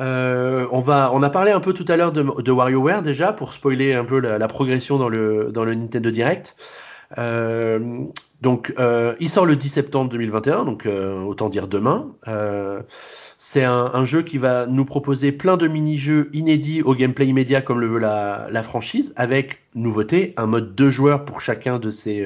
[0.00, 3.32] Euh, on va, on a parlé un peu tout à l'heure de, de WarioWare déjà
[3.32, 6.56] pour spoiler un peu la, la, progression dans le dans le Nintendo Direct.
[7.18, 8.04] Euh,
[8.40, 12.14] donc, euh, il sort le 10 septembre 2021, donc euh, autant dire demain.
[13.36, 17.80] C'est un, jeu qui va nous proposer plein de mini-jeux inédits au gameplay immédiat comme
[17.80, 22.24] le veut la, franchise, avec nouveauté, un mode deux joueurs pour chacun de ces,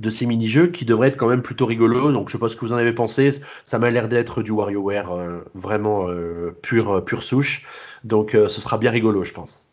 [0.00, 2.12] de ces mini-jeux qui devrait être quand même plutôt rigolo.
[2.12, 3.32] Donc je sais pas ce que vous en avez pensé.
[3.66, 6.06] Ça m'a l'air d'être du WarioWare euh, vraiment
[6.62, 7.66] pure, pure souche.
[8.04, 9.67] Donc ce sera bien rigolo, je pense.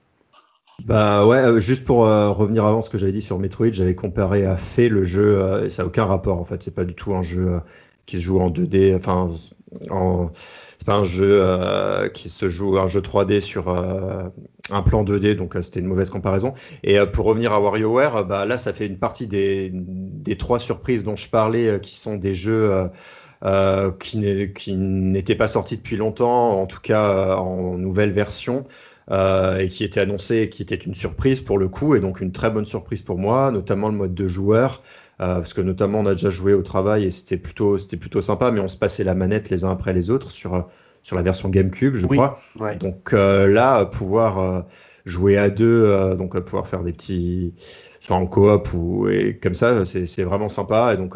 [0.84, 4.58] Bah ouais, juste pour revenir avant ce que j'avais dit sur Metroid, j'avais comparé à
[4.58, 7.22] Fait le jeu, et ça n'a aucun rapport en fait, c'est pas du tout un
[7.22, 7.62] jeu
[8.06, 9.30] qui se joue en 2D, enfin
[9.90, 10.30] en,
[10.78, 14.30] c'est pas un jeu euh, qui se joue un jeu 3D sur euh,
[14.70, 16.54] un plan 2D, donc euh, c'était une mauvaise comparaison.
[16.84, 21.04] Et pour revenir à WarioWare, bah, là ça fait une partie des, des trois surprises
[21.04, 22.90] dont je parlais, qui sont des jeux
[24.00, 28.66] qui n'étaient pas sortis depuis longtemps, en tout cas en nouvelle version.
[29.12, 32.50] Et qui étaient annoncés, qui était une surprise pour le coup, et donc une très
[32.50, 34.82] bonne surprise pour moi, notamment le mode de joueur,
[35.22, 38.22] euh, parce que notamment on a déjà joué au travail et c'était plutôt c'était plutôt
[38.22, 40.68] sympa, mais on se passait la manette les uns après les autres sur
[41.04, 42.38] sur la version GameCube, je crois.
[42.80, 44.62] Donc euh, là, pouvoir euh,
[45.06, 47.54] jouer à deux, donc pouvoir faire des petits
[48.02, 50.94] soit en coop ou et comme ça, c'est vraiment sympa.
[50.94, 51.16] Et donc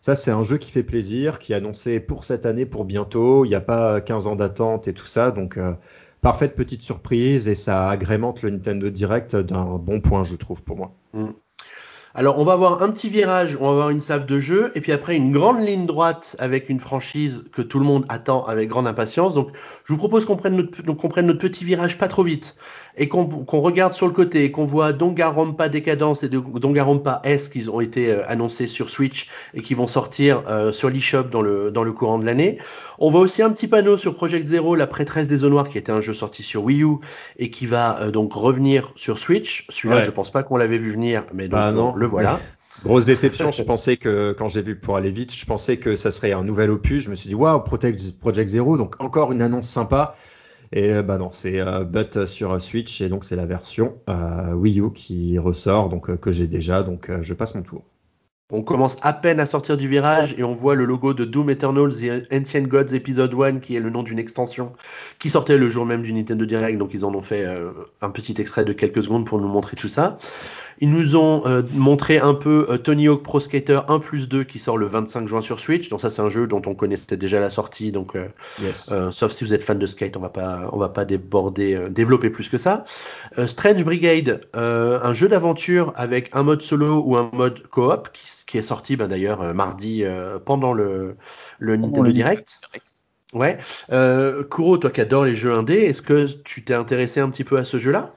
[0.00, 3.44] ça, c'est un jeu qui fait plaisir, qui est annoncé pour cette année, pour bientôt.
[3.44, 5.56] Il n'y a pas 15 ans d'attente et tout ça, donc
[6.20, 10.76] parfaite petite surprise et ça agrémente le Nintendo Direct d'un bon point, je trouve, pour
[10.76, 10.92] moi.
[11.12, 11.28] Mm.
[12.14, 14.80] Alors, on va avoir un petit virage, on va avoir une salve de jeu, et
[14.80, 18.68] puis après une grande ligne droite avec une franchise que tout le monde attend avec
[18.68, 19.34] grande impatience.
[19.34, 19.50] Donc,
[19.84, 22.56] je vous propose qu'on prenne notre petit virage pas trop vite
[22.98, 27.68] et qu'on regarde sur le côté et qu'on voit Dongarompa Décadence et Dongarompa S qui
[27.68, 31.70] ont été euh, annoncés sur Switch et qui vont sortir euh, sur l'eShop dans le,
[31.70, 32.58] dans le courant de l'année.
[32.98, 35.78] On voit aussi un petit panneau sur Project Zero, la prêtresse des zones noires, qui
[35.78, 36.96] était un jeu sorti sur Wii U
[37.38, 39.66] et qui va euh, donc revenir sur Switch.
[39.70, 41.94] Celui-là, je pense pas qu'on l'avait vu venir, mais donc, bah non.
[41.94, 42.40] le voilà.
[42.84, 46.12] Grosse déception, je pensais que quand j'ai vu pour aller vite, je pensais que ça
[46.12, 47.02] serait un nouvel opus.
[47.02, 50.14] Je me suis dit waouh, Project, Project Zero, donc encore une annonce sympa.
[50.72, 54.52] Et euh, bah non, c'est euh, But sur Switch et donc c'est la version euh,
[54.52, 57.82] Wii U qui ressort, donc que j'ai déjà, donc je passe mon tour.
[58.50, 61.50] On commence à peine à sortir du virage et on voit le logo de Doom
[61.50, 64.72] Eternal The Ancient Gods Episode 1 qui est le nom d'une extension
[65.18, 67.44] qui sortait le jour même du Nintendo Direct donc ils en ont fait
[68.00, 70.16] un petit extrait de quelques secondes pour nous montrer tout ça.
[70.80, 74.44] Ils nous ont euh, montré un peu euh, Tony Hawk Pro Skater 1 plus 2
[74.44, 75.88] qui sort le 25 juin sur Switch.
[75.88, 77.92] Donc ça c'est un jeu dont on connaissait déjà la sortie.
[77.92, 78.28] Donc euh,
[78.72, 82.30] sauf si vous êtes fan de skate, on va pas on va pas déborder développer
[82.30, 82.84] plus que ça.
[83.46, 88.58] Strange Brigade, un jeu d'aventure avec un mode solo ou un mode coop qui, qui
[88.58, 90.04] est sorti ben, d'ailleurs mardi
[90.44, 91.16] pendant le
[91.58, 92.60] le Nintendo Direct.
[93.34, 93.58] Ouais.
[94.50, 97.58] Kuro, toi qui adores les jeux indés, est-ce que tu t'es intéressé un petit peu
[97.58, 98.14] à ce jeu-là?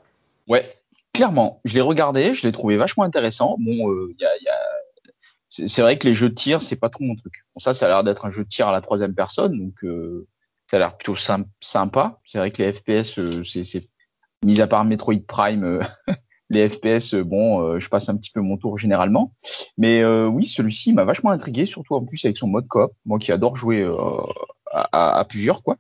[0.48, 0.66] Ouais,
[1.14, 3.58] clairement, je l'ai regardé, je l'ai trouvé vachement intéressant.
[3.60, 4.32] Bon, euh, y a,
[5.50, 7.34] c'est vrai que les jeux de tir, c'est pas trop mon truc.
[7.54, 9.84] Bon, ça, ça a l'air d'être un jeu de tir à la troisième personne, donc
[9.84, 10.28] euh,
[10.70, 12.20] ça a l'air plutôt sympa.
[12.26, 13.84] C'est vrai que les FPS, euh, c'est,
[14.44, 15.86] mis à part Metroid Prime,
[16.50, 19.34] les FPS, bon, je passe un petit peu mon tour généralement.
[19.78, 22.92] Mais oui, celui-ci m'a vachement intrigué, surtout en plus avec son mode coop.
[23.06, 23.88] Moi qui adore jouer
[24.72, 25.78] à, à, plusieurs, quoi.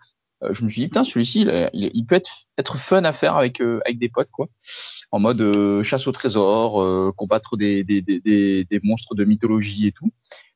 [0.49, 1.41] Je me suis dit, putain, celui-ci,
[1.73, 4.47] il, il, peut être, être fun à faire avec, avec des potes, quoi
[5.11, 8.19] en mode euh, chasse au trésor, euh, combattre des, des, des,
[8.63, 10.11] des, monstres de mythologie et tout.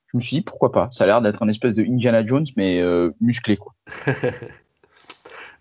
[0.07, 0.87] Je me suis dit pourquoi pas.
[0.91, 3.73] Ça a l'air d'être un espèce de Indiana Jones mais euh, musclé quoi.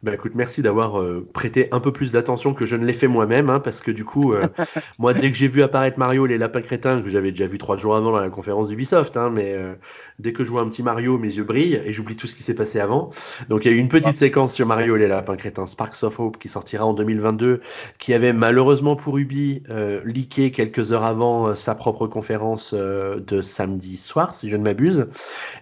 [0.05, 3.09] Bah écoute, merci d'avoir euh, prêté un peu plus d'attention que je ne l'ai fait
[3.09, 4.49] moi-même, hein, parce que du coup, euh,
[4.99, 7.79] moi, dès que j'ai vu apparaître Mario les lapins crétins, que j'avais déjà vu trois
[7.79, 9.73] jours avant dans la conférence d'Ubisoft, hein, mais euh,
[10.19, 12.43] dès que je vois un petit Mario, mes yeux brillent et j'oublie tout ce qui
[12.43, 13.09] s'est passé avant.
[13.49, 16.21] Donc il y a eu une petite séquence sur Mario les lapins crétins, Sparks of
[16.21, 17.63] Hope, qui sortira en 2022,
[17.99, 19.63] qui avait malheureusement pour Ubi
[20.05, 25.07] leaké quelques heures avant sa propre conférence de samedi soir, si je ne m'abuse.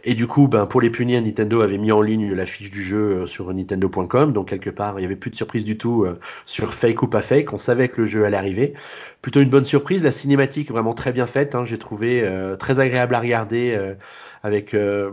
[0.03, 2.83] Et du coup, ben pour les punir, Nintendo avait mis en ligne la fiche du
[2.83, 6.19] jeu sur nintendo.com donc quelque part, il n'y avait plus de surprise du tout euh,
[6.47, 7.53] sur fake ou pas fake.
[7.53, 8.75] On savait que le jeu allait arriver.
[9.21, 10.03] Plutôt une bonne surprise.
[10.03, 11.55] La cinématique vraiment très bien faite.
[11.55, 13.75] Hein, j'ai trouvé euh, très agréable à regarder.
[13.77, 13.95] Euh,
[14.45, 15.13] avec, je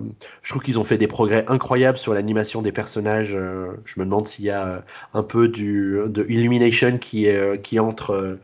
[0.49, 3.37] trouve qu'ils ont fait des progrès incroyables sur l'animation des personnages.
[3.85, 7.27] je me demande s'il y a un peu du de Illumination qui
[7.61, 8.39] qui entre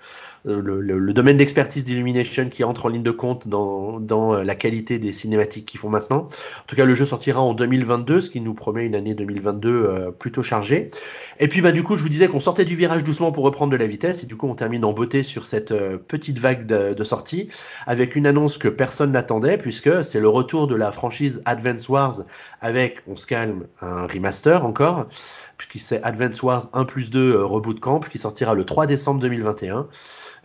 [0.48, 4.56] euh, le, domaine d'expertise d'Illumination qui entre en ligne de compte dans, dans, euh, la
[4.56, 6.28] qualité des cinématiques qu'ils font maintenant.
[6.28, 9.70] En tout cas, le jeu sortira en 2022, ce qui nous promet une année 2022
[9.70, 10.92] euh, plutôt chargée.
[11.40, 13.72] Et puis, bah, du coup, je vous disais qu'on sortait du virage doucement pour reprendre
[13.72, 15.74] de la vitesse, et du coup, on termine en beauté sur cette
[16.08, 17.50] petite vague de, de sortie,
[17.88, 22.22] avec une annonce que personne n'attendait, puisque c'est le retour de la franchise Advance Wars
[22.62, 25.08] avec, on se calme, un remaster encore
[25.58, 29.88] puisque c'est Advance Wars 1 plus 2 Reboot Camp qui sortira le 3 décembre 2021.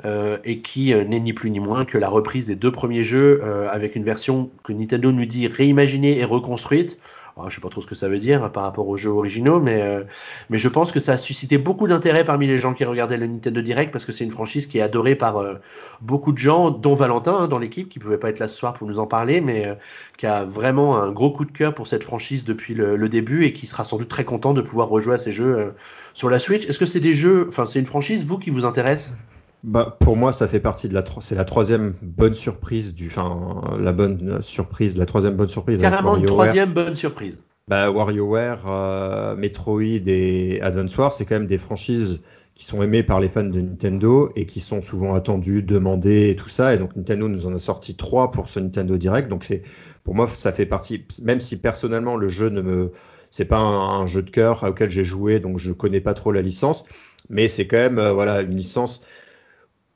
[0.06, 3.04] Euh, et qui euh, n'est ni plus ni moins que la reprise des deux premiers
[3.04, 6.98] jeux euh, avec une version que Nintendo nous dit réimaginée et reconstruite.
[7.36, 9.10] je je sais pas trop ce que ça veut dire hein, par rapport aux jeux
[9.10, 10.04] originaux, mais, euh,
[10.48, 13.26] mais je pense que ça a suscité beaucoup d'intérêt parmi les gens qui regardaient le
[13.26, 15.56] Nintendo Direct parce que c'est une franchise qui est adorée par euh,
[16.00, 18.72] beaucoup de gens, dont Valentin hein, dans l'équipe qui pouvait pas être là ce soir
[18.72, 19.74] pour nous en parler, mais euh,
[20.16, 23.44] qui a vraiment un gros coup de cœur pour cette franchise depuis le, le, début
[23.44, 25.74] et qui sera sans doute très content de pouvoir rejouer à ces jeux
[26.14, 26.66] sur la Switch.
[26.66, 29.14] Est-ce que c'est des jeux, enfin c'est une franchise vous qui vous intéresse?
[29.62, 33.76] Bah, pour moi, ça fait partie de la, c'est la troisième bonne surprise du, enfin,
[33.78, 35.80] la bonne surprise, la troisième bonne surprise.
[35.80, 37.38] Carrément une troisième bonne surprise.
[37.68, 42.20] Bah, WarioWare, euh, Metroid et Advance Wars, c'est quand même des franchises
[42.54, 46.36] qui sont aimées par les fans de Nintendo et qui sont souvent attendues, demandées et
[46.36, 46.74] tout ça.
[46.74, 49.28] Et donc Nintendo nous en a sorti trois pour ce Nintendo Direct.
[49.28, 49.62] Donc c'est,
[50.02, 51.06] pour moi, ça fait partie.
[51.22, 52.92] Même si personnellement le jeu ne me,
[53.30, 56.42] c'est pas un, jeu de cœur auquel j'ai joué, donc je connais pas trop la
[56.42, 56.86] licence,
[57.28, 59.02] mais c'est quand même, euh, voilà, une licence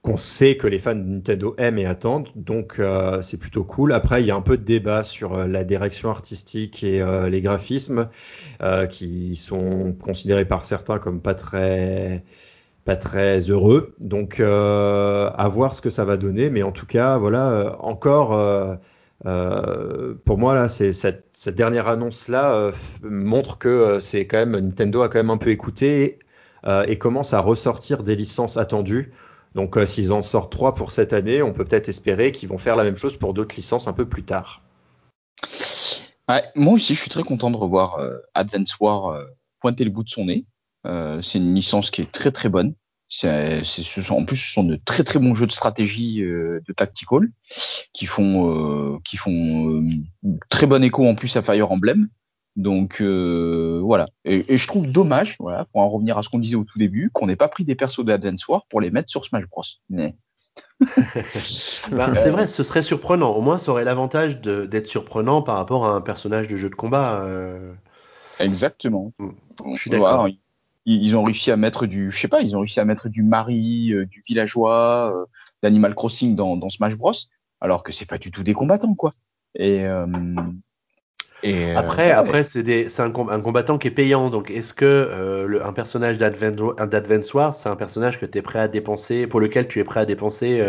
[0.04, 3.90] qu'on sait que les fans de Nintendo aiment et attendent, donc euh, c'est plutôt cool.
[3.94, 7.30] Après, il y a un peu de débat sur euh, la direction artistique et euh,
[7.30, 8.10] les graphismes
[8.90, 12.22] qui sont considérés par certains comme pas très
[12.84, 13.94] pas très heureux.
[13.98, 18.28] Donc à voir ce que ça va donner, mais en tout cas, voilà, encore.
[19.22, 25.18] pour moi, là, cette, cette, dernière annonce-là montre que c'est quand même Nintendo a quand
[25.18, 26.18] même un peu écouté
[26.86, 29.12] et commence à ressortir des licences attendues.
[29.54, 32.58] Donc euh, s'ils en sortent trois pour cette année, on peut peut-être espérer qu'ils vont
[32.58, 34.62] faire la même chose pour d'autres licences un peu plus tard.
[36.54, 39.24] moi aussi, je suis très content de revoir euh, Advance War euh,
[39.60, 40.44] pointer le bout de son nez.
[40.84, 42.74] c'est une licence qui est très très bonne.
[43.22, 47.28] En plus, ce sont de très très bons jeux de stratégie de tactical
[47.92, 49.86] qui font qui font
[50.50, 52.08] très bon écho en plus à Fire Emblem.
[52.56, 54.06] Donc euh, voilà.
[54.24, 57.10] Et, je trouve dommage, voilà, pour en revenir à ce qu'on disait au tout début,
[57.12, 59.62] qu'on n'ait pas pris des persos d'Advance War pour les mettre sur Smash Bros.
[59.90, 60.14] Mais...
[61.90, 63.32] Bah, c'est vrai, ce serait surprenant.
[63.32, 66.74] Au moins, ça aurait l'avantage d'être surprenant par rapport à un personnage de jeu de
[66.74, 67.22] combat.
[67.24, 67.72] Euh.
[68.38, 69.12] Exactement.
[69.18, 69.30] Mm.
[69.74, 70.28] Je suis d'accord.
[70.86, 73.22] Ils, ont réussi à mettre du, je sais pas, ils ont réussi à mettre du
[73.22, 75.26] mari, euh, du villageois,
[75.62, 77.14] d'Animal Crossing dans, dans, Smash Bros.
[77.60, 79.12] Alors que c'est pas du tout des combattants, quoi.
[79.56, 79.86] Et
[81.46, 84.30] euh, après, après c'est un, un, combattant qui est payant.
[84.30, 88.42] Donc, est-ce que euh, le, un personnage d'Advance Wars, c'est un personnage que tu es
[88.42, 90.64] prêt à dépenser, pour lequel tu es prêt à dépenser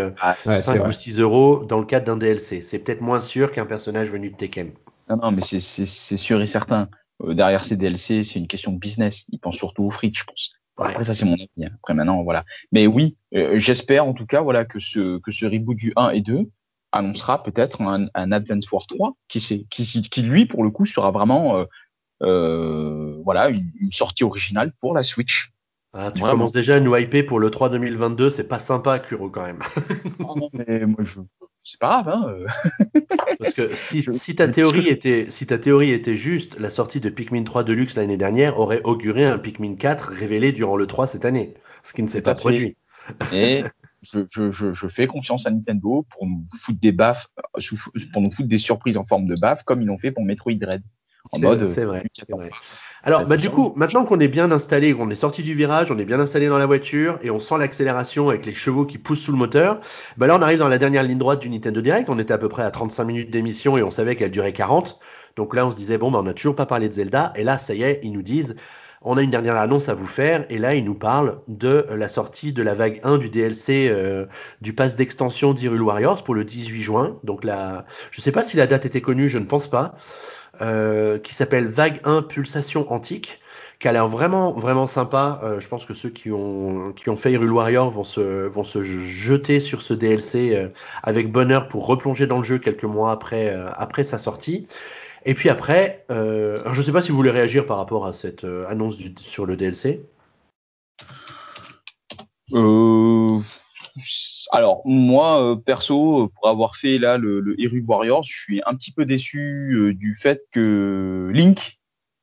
[0.46, 3.66] 5 euh, ou 6 euros dans le cadre d'un DLC C'est peut-être moins sûr qu'un
[3.66, 4.72] personnage venu de Tekken.
[5.10, 6.90] Non, non, mais c'est sûr et certain.
[7.24, 9.26] derrière ces DLC, c'est une question de business.
[9.30, 10.54] Ils pensent surtout au fric, je pense.
[10.78, 11.50] Après, ça, c'est mon avis.
[11.64, 11.70] Hein.
[11.76, 12.44] Après, maintenant, voilà.
[12.74, 16.22] Mais oui, j'espère en tout cas voilà, que, ce, que ce reboot du 1 et
[16.22, 16.50] 2
[16.96, 21.58] annoncera peut-être un, Advance War 3 qui, qui, qui, lui, pour le coup, sera vraiment
[21.58, 21.66] euh,
[22.24, 25.52] euh, voilà, une, sortie originale pour la Switch.
[25.94, 29.30] Ah, tu commences déjà à nous hyper pour le 3 2022, c'est pas sympa, Kuro,
[29.30, 29.60] quand même.
[30.20, 31.22] non, mais moi, je...
[31.64, 32.10] c'est pas grave.
[32.10, 32.28] Hein.
[32.28, 33.02] Euh.
[33.40, 37.10] Parce que si, si, ta théorie était, si ta théorie était juste, la sortie de
[37.10, 41.24] Pikmin 3 Deluxe l'année dernière aurait auguré un Pikmin 4 révélé durant le 3 cette
[41.24, 42.76] année, ce qui ne s'est pas produit.
[43.32, 43.64] Et
[44.12, 47.62] je, je, je, fais confiance à Nintendo pour nous foutre des baffes, euh,
[48.14, 50.54] pour nous foutre des surprises en forme de baffes, comme ils l'ont fait pour Metroid
[50.54, 50.84] Dread.
[51.32, 51.66] En mode.
[51.66, 52.04] C'est vrai.
[52.30, 52.52] vrai.
[53.04, 55.98] Alors, bah, du coup, maintenant qu'on est bien installé, qu'on est sorti du virage, on
[55.98, 59.22] est bien installé dans la voiture et on sent l'accélération avec les chevaux qui poussent
[59.22, 59.80] sous le moteur,
[60.18, 62.10] bah là, on arrive dans la dernière ligne droite du Nintendo Direct.
[62.10, 65.00] On était à peu près à 35 minutes d'émission et on savait qu'elle durait 40.
[65.36, 67.34] Donc là, on se disait, bon, bah, on n'a toujours pas parlé de Zelda.
[67.36, 68.56] Et là, ça y est, ils nous disent,
[69.06, 72.08] on a une dernière annonce à vous faire et là il nous parle de la
[72.08, 74.26] sortie de la vague 1 du DLC euh,
[74.62, 77.18] du pass d'extension d'Hyrule Warriors pour le 18 juin.
[77.24, 79.96] Donc là, je sais pas si la date était connue, je ne pense pas.
[80.62, 83.42] Euh, qui s'appelle Vague 1 Pulsation Antique,
[83.80, 85.42] qui a l'air vraiment vraiment sympa.
[85.44, 88.64] Euh, je pense que ceux qui ont qui ont fait Hyrule Warriors vont se vont
[88.64, 90.70] se jeter sur ce DLC
[91.04, 94.66] avec bonheur pour replonger dans le jeu quelques mois après après sa sortie.
[95.26, 98.14] Et puis après, euh, je ne sais pas si vous voulez réagir par rapport à
[98.14, 100.06] cette euh, annonce sur le DLC.
[102.54, 103.40] Euh,
[104.52, 109.04] alors moi perso, pour avoir fait là le, le Warriors, je suis un petit peu
[109.04, 111.80] déçu du fait que Link,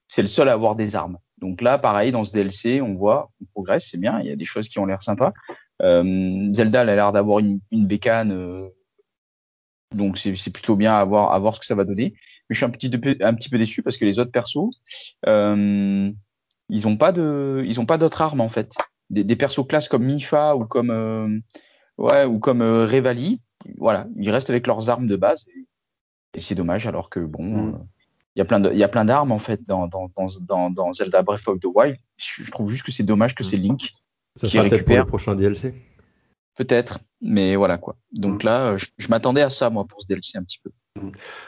[0.07, 1.19] c'est le seul à avoir des armes.
[1.39, 4.37] Donc là, pareil, dans ce DLC, on voit, on progresse, c'est bien, il y a
[4.37, 5.33] des choses qui ont l'air sympas.
[5.81, 8.71] Zelda, elle a l'air d'avoir une, une, bécane
[9.95, 12.15] donc c'est plutôt bien à voir ce que ça va donner.
[12.53, 12.91] Mais je suis un petit,
[13.23, 14.83] un petit peu déçu parce que les autres persos,
[15.27, 16.13] euh,
[16.69, 18.75] ils n'ont pas de, ils ont pas d'autres armes en fait.
[19.09, 21.39] Des, des, persos classes comme Mifa ou comme, euh,
[21.97, 23.41] ouais, ou comme euh, Revali,
[23.79, 25.47] voilà, ils restent avec leurs armes de base.
[26.35, 27.69] Et, c'est dommage alors que bon, mm.
[27.69, 27.79] euh,
[28.37, 30.71] il y a plein de, il y a plein d'armes en fait dans, dans, dans,
[30.71, 31.97] dans, Zelda Breath of the Wild.
[32.19, 33.47] Je, trouve juste que c'est dommage que mm.
[33.47, 33.91] c'est Link.
[34.37, 35.75] Ça sera peut-être pour le prochain DLC.
[36.57, 37.97] Peut-être, mais voilà quoi.
[38.13, 38.47] Donc mm.
[38.47, 40.71] là, euh, je, m'attendais à ça moi pour ce DLC un petit peu.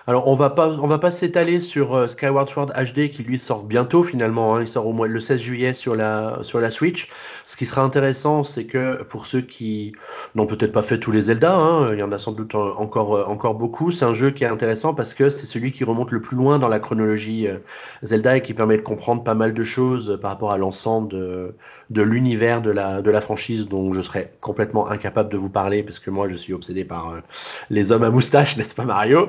[0.07, 3.39] Alors on va pas on va pas s'étaler sur euh, Skyward Sword HD qui lui
[3.39, 4.55] sort bientôt finalement.
[4.55, 4.63] Hein.
[4.63, 7.11] Il sort au mois le 16 juillet sur la sur la Switch.
[7.45, 9.93] Ce qui sera intéressant, c'est que pour ceux qui
[10.35, 13.17] n'ont peut-être pas fait tous les Zelda, hein, il y en a sans doute encore
[13.17, 13.91] euh, encore beaucoup.
[13.91, 16.59] C'est un jeu qui est intéressant parce que c'est celui qui remonte le plus loin
[16.59, 17.59] dans la chronologie euh,
[18.03, 21.55] Zelda et qui permet de comprendre pas mal de choses par rapport à l'ensemble de,
[21.91, 25.83] de l'univers de la de la franchise dont je serais complètement incapable de vous parler
[25.83, 27.21] parce que moi je suis obsédé par
[27.69, 29.29] les hommes à moustache, n'est-ce pas Mario?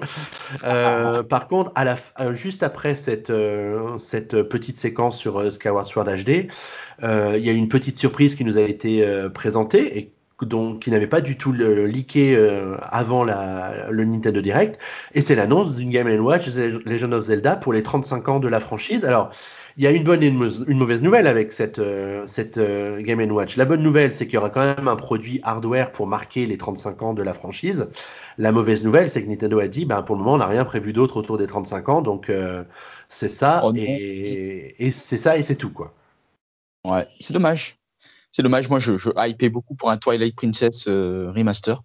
[0.64, 5.88] Euh, par contre, à la, euh, juste après cette, euh, cette petite séquence sur Skyward
[5.88, 6.47] Sword HD,
[7.01, 11.08] il y a une petite surprise qui nous a été présentée et donc, qui n'avait
[11.08, 12.38] pas du tout le, leaké
[12.82, 14.80] avant la, le Nintendo Direct,
[15.14, 18.60] et c'est l'annonce d'une Game Watch Legend of Zelda pour les 35 ans de la
[18.60, 19.06] franchise.
[19.06, 19.32] Alors,
[19.78, 21.82] il y a une bonne et une, mauvaise nouvelle avec cette,
[22.28, 23.57] cette Game Watch.
[23.57, 26.57] La bonne nouvelle, c'est qu'il y aura quand même un produit hardware pour marquer les
[26.57, 27.89] 35 ans de la franchise.
[28.38, 30.65] La mauvaise nouvelle, c'est que Nintendo a dit, ben, pour le moment, on n'a rien
[30.65, 32.63] prévu d'autre autour des 35 ans, donc euh,
[33.09, 35.93] c'est ça, oh et, c'est ça, et c'est tout, quoi.
[36.84, 37.78] Ouais, c'est dommage.
[38.32, 41.82] C'est dommage, moi je, je hypais beaucoup pour un Twilight Princess euh, remaster.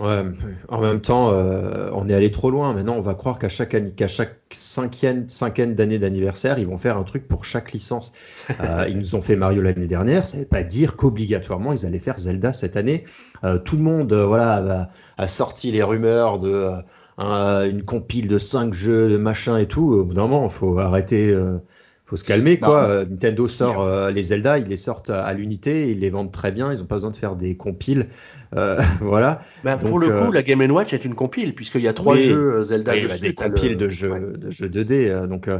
[0.00, 0.22] Ouais,
[0.68, 2.72] en même temps, euh, on est allé trop loin.
[2.72, 3.76] Maintenant, on va croire qu'à chaque,
[4.06, 8.12] chaque cinquième, cinquième d'année d'anniversaire, ils vont faire un truc pour chaque licence.
[8.60, 10.24] Euh, ils nous ont fait Mario l'année dernière.
[10.24, 13.04] Ça ne veut pas dire qu'obligatoirement ils allaient faire Zelda cette année.
[13.44, 16.72] Euh, tout le monde, voilà, a, sorti les rumeurs de
[17.18, 19.92] une compile de cinq jeux, de machin et tout.
[19.92, 21.36] Au bout d'un moment, il faut arrêter
[22.08, 22.84] faut se calmer quoi.
[22.84, 26.52] Euh, Nintendo sort euh, les Zelda, ils les sortent à, l'unité, ils les vendent très
[26.52, 28.08] bien, ils ont pas besoin de faire des compiles,
[28.56, 29.40] euh, voilà.
[29.62, 32.62] Ben, pour le coup, la Game Watch est une compile puisqu'il y a trois jeux
[32.62, 35.50] Zelda oui, dessus, des compiles de jeux de jeux 2D, donc.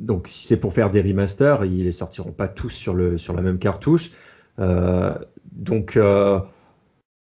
[0.00, 3.32] donc si c'est pour faire des remasters, ils les sortiront pas tous sur le sur
[3.32, 4.10] la même cartouche.
[4.58, 5.96] donc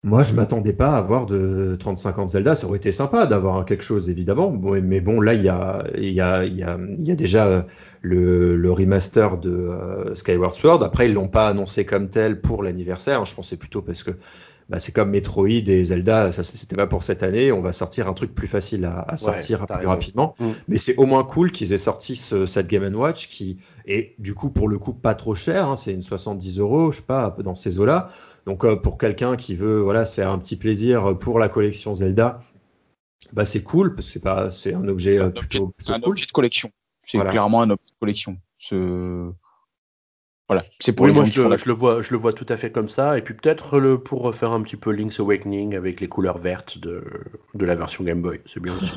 [0.05, 2.55] moi, je m'attendais pas à avoir de 35 ans de Zelda.
[2.55, 4.51] Ça aurait été sympa d'avoir quelque chose, évidemment.
[4.51, 7.65] mais bon, là, il y a, déjà
[8.01, 10.83] le, le, remaster de euh, Skyward Sword.
[10.83, 13.25] Après, ils l'ont pas annoncé comme tel pour l'anniversaire.
[13.25, 14.11] Je pensais plutôt parce que
[14.69, 16.31] bah, c'est comme Metroid et Zelda.
[16.31, 17.51] Ça, c'était pas pour cette année.
[17.51, 20.35] On va sortir un truc plus facile à, à sortir plus rapidement.
[20.39, 20.49] Mm.
[20.67, 24.33] Mais c'est au moins cool qu'ils aient sorti ce, cette Game Watch qui est du
[24.33, 25.67] coup pour le coup pas trop cher.
[25.67, 25.77] Hein.
[25.77, 28.07] C'est une 70 euros, je sais pas, dans ces eaux-là.
[28.45, 31.93] Donc euh, pour quelqu'un qui veut voilà se faire un petit plaisir pour la collection
[31.93, 32.39] Zelda,
[33.31, 36.31] bah c'est cool parce que c'est pas c'est un objet euh, plutôt, un objet de
[36.31, 36.71] collection.
[37.05, 38.37] C'est clairement un objet de collection.
[40.49, 42.71] Voilà, c'est pour moi je le, je le, vois, je le vois tout à fait
[42.71, 43.17] comme ça.
[43.17, 46.77] Et puis peut-être le pour refaire un petit peu Link's Awakening avec les couleurs vertes
[46.77, 47.03] de,
[47.53, 48.91] de la version Game Boy, c'est bien aussi.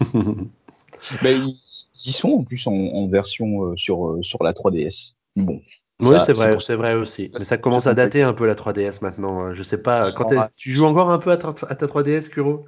[1.22, 1.56] Mais ils,
[2.04, 5.14] y sont en plus en, version euh, sur sur la 3DS.
[5.36, 5.60] Bon,
[6.00, 7.30] oui, c'est vrai, c'est vrai aussi.
[7.34, 9.40] Mais ça commence à dater un peu la 3DS maintenant.
[9.40, 9.54] Hein.
[9.54, 10.12] Je sais pas.
[10.12, 10.26] Quand
[10.56, 12.66] tu joues encore un peu à, ta 3DS, Kuro?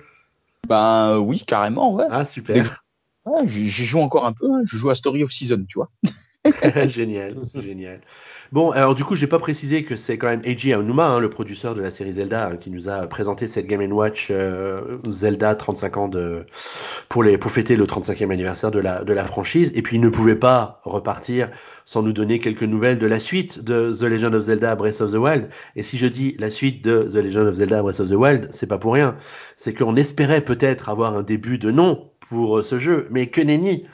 [0.69, 2.07] Ben oui, carrément, ouais.
[2.11, 2.85] Ah super.
[3.25, 4.47] Ouais, j'y joue encore un peu.
[4.47, 4.63] Hein.
[4.65, 5.91] Je joue à Story of Season, tu vois.
[6.89, 8.01] génial, génial.
[8.53, 11.29] Bon, alors du coup, j'ai pas précisé que c'est quand même Eiji Aonuma, hein, le
[11.29, 15.57] producteur de la série Zelda, hein, qui nous a présenté cette Game Watch euh, Zelda
[15.57, 16.47] 35 ans de
[17.09, 19.73] pour les pour fêter le 35e anniversaire de la de la franchise.
[19.75, 21.51] Et puis il ne pouvait pas repartir
[21.85, 25.13] sans nous donner quelques nouvelles de la suite de The Legend of Zelda Breath of
[25.13, 25.49] the Wild.
[25.75, 28.49] Et si je dis la suite de The Legend of Zelda Breath of the Wild,
[28.53, 29.17] c'est pas pour rien.
[29.57, 33.87] C'est qu'on espérait peut-être avoir un début de nom pour ce jeu, mais que nenni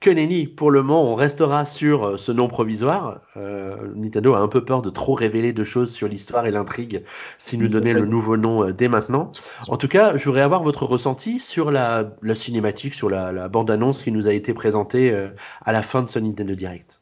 [0.00, 3.20] que nenni, pour le moment, on restera sur euh, ce nom provisoire.
[3.36, 7.02] Euh, Nintendo a un peu peur de trop révéler de choses sur l'histoire et l'intrigue
[7.38, 9.32] s'il nous donnait le nouveau nom euh, dès maintenant.
[9.66, 14.12] En tout cas, je voudrais avoir votre ressenti sur la, cinématique, sur la, bande-annonce qui
[14.12, 15.14] nous a été présentée
[15.62, 17.00] à la fin de ce Nintendo Direct.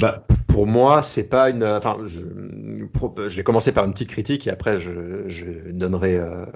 [0.00, 0.26] Bah,
[0.56, 1.62] pour moi, c'est pas une.
[1.64, 6.46] Enfin, je, vais commencer par une petite critique et après je, donnerai euh,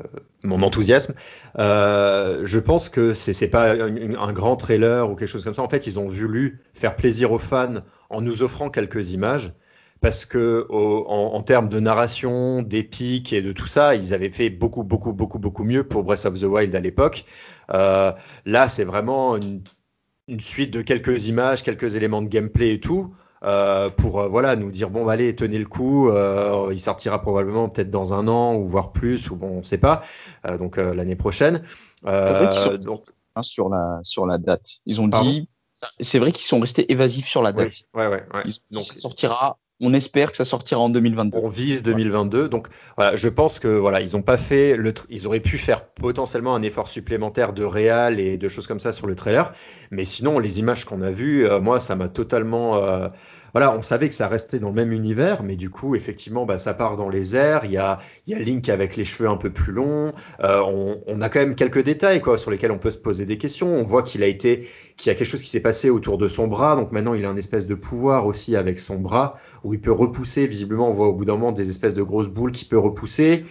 [0.42, 1.12] mon enthousiasme.
[1.58, 5.60] Euh, je pense que c'est pas un, grand trailer ou quelque chose comme ça.
[5.60, 9.52] En fait, ils ont voulu faire plaisir aux fans en nous offrant quelques images
[10.00, 14.82] parce que en, termes de narration, d'épique et de tout ça, ils avaient fait beaucoup,
[14.82, 17.26] beaucoup, beaucoup, beaucoup mieux pour Breath of the Wild à l'époque.
[17.70, 18.12] Euh,
[18.46, 19.60] là, c'est vraiment une,
[20.38, 23.12] suite de quelques images, quelques éléments de gameplay et tout.
[23.42, 27.70] Euh, pour euh, voilà nous dire bon allez tenez le coup euh, il sortira probablement
[27.70, 30.02] peut-être dans un an ou voire plus ou bon on sait pas
[30.58, 31.62] donc l'année prochaine.
[32.04, 33.00] Donc
[33.34, 34.80] hein, sur la sur la date.
[34.84, 35.48] Ils ont dit
[36.00, 37.72] c'est vrai qu'ils sont restés évasifs sur la date.
[37.94, 38.44] ouais ouais, ouais.
[38.70, 41.38] donc ça sortira on espère que ça sortira en 2022.
[41.42, 42.48] On vise 2022.
[42.48, 45.84] Donc voilà, je pense que voilà, ils ont pas fait le ils auraient pu faire
[45.84, 49.52] potentiellement un effort supplémentaire de réal et de choses comme ça sur le trailer,
[49.90, 52.80] mais sinon les images qu'on a vues, moi ça m'a totalement
[53.52, 56.58] voilà, on savait que ça restait dans le même univers, mais du coup, effectivement, bah,
[56.58, 57.62] ça part dans les airs.
[57.64, 60.12] Il y a, y a Link avec les cheveux un peu plus longs.
[60.40, 63.26] Euh, on, on, a quand même quelques détails quoi, sur lesquels on peut se poser
[63.26, 63.68] des questions.
[63.68, 66.28] On voit qu'il a été, qu'il y a quelque chose qui s'est passé autour de
[66.28, 66.76] son bras.
[66.76, 69.92] Donc maintenant, il a une espèce de pouvoir aussi avec son bras où il peut
[69.92, 70.46] repousser.
[70.46, 73.42] Visiblement, on voit au bout d'un moment des espèces de grosses boules qu'il peut repousser.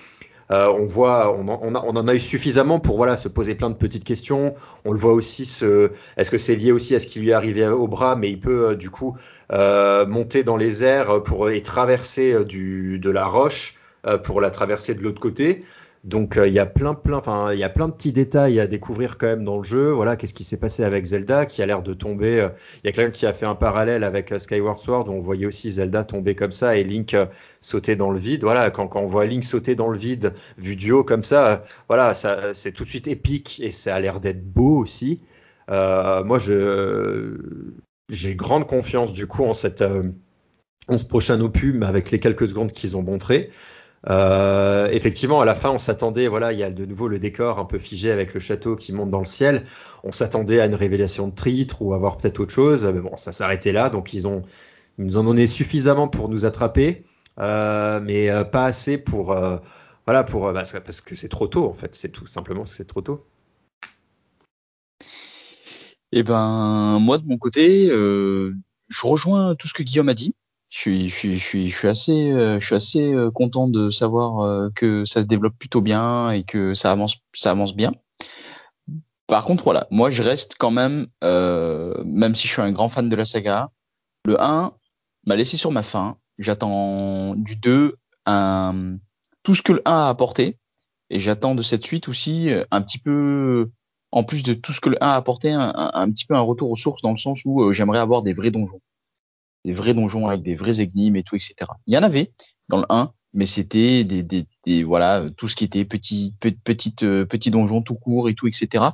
[0.52, 4.04] Euh, on voit, on en, a, eu suffisamment pour voilà se poser plein de petites
[4.04, 4.56] questions.
[4.84, 7.34] On le voit aussi, se, est-ce que c'est lié aussi à ce qui lui est
[7.34, 9.16] arrivé au bras, mais il peut euh, du coup
[9.52, 13.76] euh, monter dans les airs pour et traverser du, de la roche
[14.24, 15.66] pour la traverser de l'autre côté.
[16.06, 18.68] Donc il y a plein plein enfin il y a plein de petits détails à
[18.68, 19.92] découvrir quand même dans le jeu.
[19.92, 22.48] Voilà, qu'est-ce qui s'est passé avec Zelda qui a l'air de tomber
[22.84, 25.46] il y a quelqu'un qui a fait un parallèle avec Skyward Sword où on voyait
[25.46, 27.16] aussi Zelda tomber comme ça et Link
[27.62, 28.44] sauter dans le vide.
[28.44, 31.66] Voilà, quand, quand on voit Link sauter dans le vide vu du haut comme ça,
[31.90, 35.22] voilà, ça c'est tout de suite épique et ça a l'air d'être beau aussi.
[35.70, 37.36] Euh, moi je
[38.10, 40.04] j'ai grande confiance du coup en cette euh,
[40.88, 43.52] en ce prochain opus avec les quelques secondes qu'ils ont montré.
[44.08, 47.60] Euh, effectivement, à la fin, on s'attendait, voilà, il y a de nouveau le décor
[47.60, 49.64] un peu figé avec le château qui monte dans le ciel.
[50.04, 53.16] On s'attendait à une révélation de Tritre ou à voir peut-être autre chose, mais bon,
[53.16, 53.90] ça s'arrêtait là.
[53.90, 54.44] Donc ils ont,
[54.98, 57.04] ils nous en donné suffisamment pour nous attraper,
[57.40, 59.58] euh, mais euh, pas assez pour, euh,
[60.06, 61.94] voilà, pour, bah, parce que c'est trop tôt en fait.
[61.96, 63.26] C'est tout simplement, c'est trop tôt.
[66.12, 68.54] Eh ben, moi de mon côté, je
[69.04, 70.34] rejoins tout ce que Guillaume a dit
[70.70, 72.60] je suis, assez, euh,
[72.96, 77.18] euh, content de savoir euh, que ça se développe plutôt bien et que ça avance,
[77.76, 77.92] bien.
[79.28, 83.10] Par contre, voilà, moi je reste quand même, même si je suis un grand fan
[83.10, 83.70] de la saga,
[84.26, 84.74] le 1
[85.26, 86.18] m'a laissé sur ma faim.
[86.40, 87.96] J'attends du 2
[88.26, 88.98] un,
[89.44, 90.58] tout ce que le 1 a apporté
[91.12, 93.70] et j'attends de cette suite aussi un petit peu,
[94.12, 96.72] en plus de tout ce que le 1 a apporté, un petit peu un retour
[96.72, 98.82] aux sources dans le sens où j'aimerais avoir des vrais donjons
[99.66, 101.56] des vrais donjons avec des vrais énigmes et tout, etc.
[101.88, 102.32] Il y en avait
[102.70, 106.96] dans le 1, mais c'était des, des, des, voilà tout ce qui était petit petit
[107.04, 108.86] euh, petit donjon tout court et tout, etc.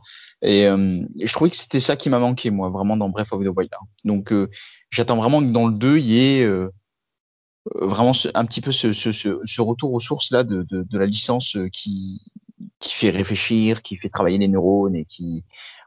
[0.42, 3.32] Et, euh, et je trouvais que c'était ça qui m'a manqué moi vraiment dans Breath
[3.32, 3.72] of the Wild.
[4.04, 4.50] Donc euh,
[4.90, 6.70] j'attends vraiment que dans le 2 il y ait euh,
[7.76, 10.98] vraiment un petit peu ce, ce, ce, ce, retour aux sources là de, de, de
[10.98, 12.22] la licence qui
[12.80, 15.44] qui fait réfléchir, qui fait travailler les neurones et qui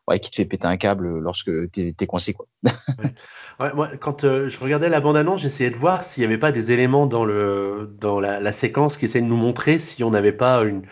[0.09, 2.47] ouais, qui te fait péter un câble lorsque t'es es coincé quoi.
[2.65, 3.15] ouais.
[3.61, 6.53] Ouais, moi, quand euh, je regardais la bande-annonce, j'essayais de voir s'il n'y avait pas
[6.53, 10.11] des éléments dans le dans la, la séquence qui essaient de nous montrer si on
[10.11, 10.83] n'avait pas une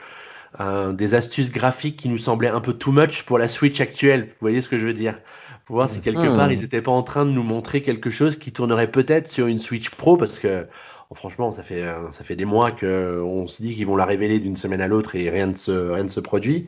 [0.58, 4.26] un, des astuces graphiques qui nous semblaient un peu too much pour la Switch actuelle.
[4.26, 5.18] Vous voyez ce que je veux dire?
[5.66, 6.36] Pour voir si quelque mmh.
[6.36, 9.48] part ils n'étaient pas en train de nous montrer quelque chose qui tournerait peut-être sur
[9.48, 10.66] une Switch Pro parce que
[11.14, 14.40] franchement ça fait ça fait des mois que on se dit qu'ils vont la révéler
[14.40, 16.66] d'une semaine à l'autre et rien ne se rien ne se produit.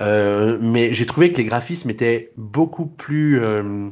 [0.00, 3.88] Euh, mais j'ai trouvé que les graphismes étaient beaucoup plus euh,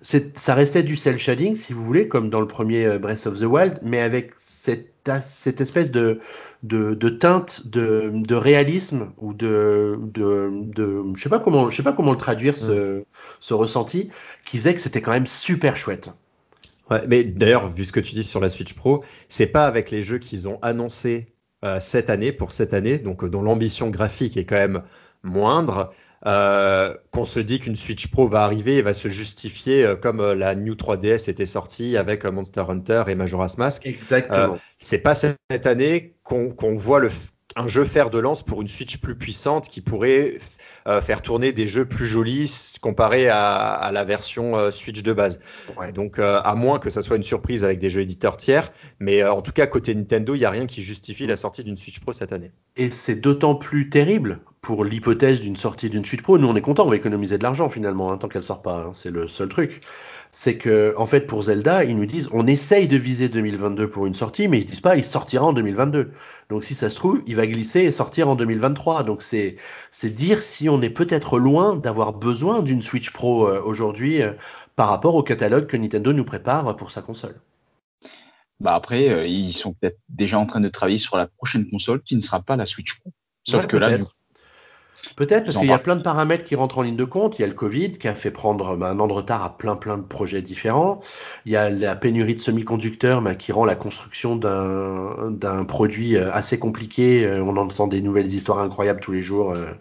[0.00, 3.44] ça restait du cel shading, si vous voulez, comme dans le premier Breath of the
[3.44, 6.20] Wild, mais avec cette, cette espèce de,
[6.62, 11.76] de, de teinte de, de, réalisme ou de, de, de, je sais pas comment, je
[11.76, 13.04] sais pas comment le traduire ce,
[13.40, 14.10] ce ressenti,
[14.44, 16.10] qui faisait que c'était quand même super chouette.
[16.90, 19.90] Ouais, mais d'ailleurs, vu ce que tu dis sur la Switch Pro, c'est pas avec
[19.90, 21.34] les jeux qu'ils ont annoncés
[21.64, 24.82] euh, cette année pour cette année, donc dont l'ambition graphique est quand même
[25.22, 25.92] moindre,
[26.26, 30.20] euh, qu'on se dit qu'une Switch Pro va arriver et va se justifier euh, comme
[30.20, 33.86] euh, la New 3DS était sortie avec euh, Monster Hunter et Majora's Mask.
[33.86, 34.58] Exactement.
[34.78, 37.10] c'est pas cette année qu'on qu voit le,
[37.54, 40.38] un jeu faire de lance pour une Switch plus puissante qui pourrait
[40.86, 45.12] euh, faire tourner des jeux plus jolis comparé à, à la version euh, Switch de
[45.12, 45.40] base.
[45.76, 45.92] Ouais.
[45.92, 48.70] Donc, euh, à moins que ça soit une surprise avec des jeux éditeurs tiers,
[49.00, 51.76] mais en tout cas, côté Nintendo, il n'y a rien qui justifie la sortie d'une
[51.76, 52.52] Switch Pro cette année.
[52.76, 56.38] Et c'est d'autant plus terrible pour l'hypothèse d'une sortie d'une Switch Pro.
[56.38, 58.86] Nous, on est content, on va économiser de l'argent finalement, hein, tant qu'elle sort pas.
[58.86, 59.80] Hein, c'est le seul truc
[60.38, 64.04] c'est que en fait pour Zelda, ils nous disent on essaye de viser 2022 pour
[64.04, 66.12] une sortie, mais ils se disent pas il sortira en 2022.
[66.50, 69.02] Donc si ça se trouve, il va glisser et sortir en 2023.
[69.04, 69.56] Donc c'est
[69.90, 74.32] c'est dire si on est peut-être loin d'avoir besoin d'une Switch Pro euh, aujourd'hui euh,
[74.76, 77.40] par rapport au catalogue que Nintendo nous prépare pour sa console.
[78.60, 82.02] Bah après, euh, ils sont peut-être déjà en train de travailler sur la prochaine console
[82.02, 83.10] qui ne sera pas la Switch Pro.
[83.48, 83.96] Sauf ouais, que là,
[85.14, 87.38] Peut-être parce qu'il y a plein de paramètres qui rentrent en ligne de compte.
[87.38, 89.56] Il y a le Covid qui a fait prendre bah, un an de retard à
[89.56, 91.00] plein plein de projets différents.
[91.44, 96.30] Il y a la pénurie de semi-conducteurs bah, qui rend la construction d'un produit euh,
[96.32, 97.24] assez compliqué.
[97.24, 99.72] Euh, on entend des nouvelles histoires incroyables tous les jours euh,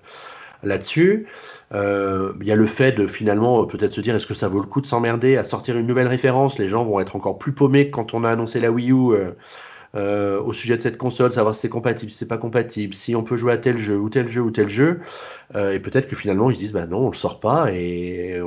[0.64, 1.28] là-dessus.
[1.74, 4.60] Euh, il y a le fait de finalement peut-être se dire est-ce que ça vaut
[4.60, 6.60] le coup de s'emmerder à sortir une nouvelle référence?
[6.60, 9.14] Les gens vont être encore plus paumés que quand on a annoncé la Wii U.
[9.14, 9.32] Euh,
[9.96, 13.16] euh, au sujet de cette console, savoir si c'est compatible, si c'est pas compatible, si
[13.16, 15.00] on peut jouer à tel jeu ou tel jeu ou tel jeu.
[15.56, 18.42] Euh, et peut-être que finalement ils se disent bah non, on le sort pas et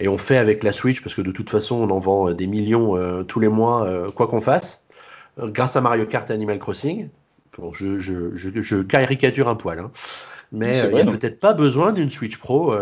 [0.00, 2.46] et on fait avec la Switch parce que de toute façon on en vend des
[2.46, 4.84] millions tous les mois quoi qu'on fasse
[5.38, 7.08] grâce à Mario Kart et Animal Crossing.
[7.56, 9.90] Bon, je, je, je, je, caricature un poil, hein.
[10.50, 12.74] mais il n'y a peut-être pas besoin d'une Switch Pro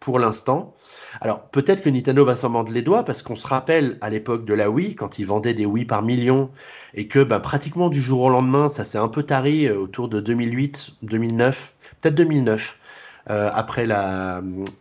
[0.00, 0.74] pour l'instant.
[1.20, 4.44] Alors peut-être que Nintendo va s'en mordre les doigts parce qu'on se rappelle à l'époque
[4.44, 6.50] de la Wii, quand ils vendaient des Wii par millions
[6.94, 10.08] et que bah, pratiquement du jour au lendemain, ça s'est un peu tari euh, autour
[10.08, 12.76] de 2008, 2009, peut-être 2009.
[13.28, 13.88] Euh, après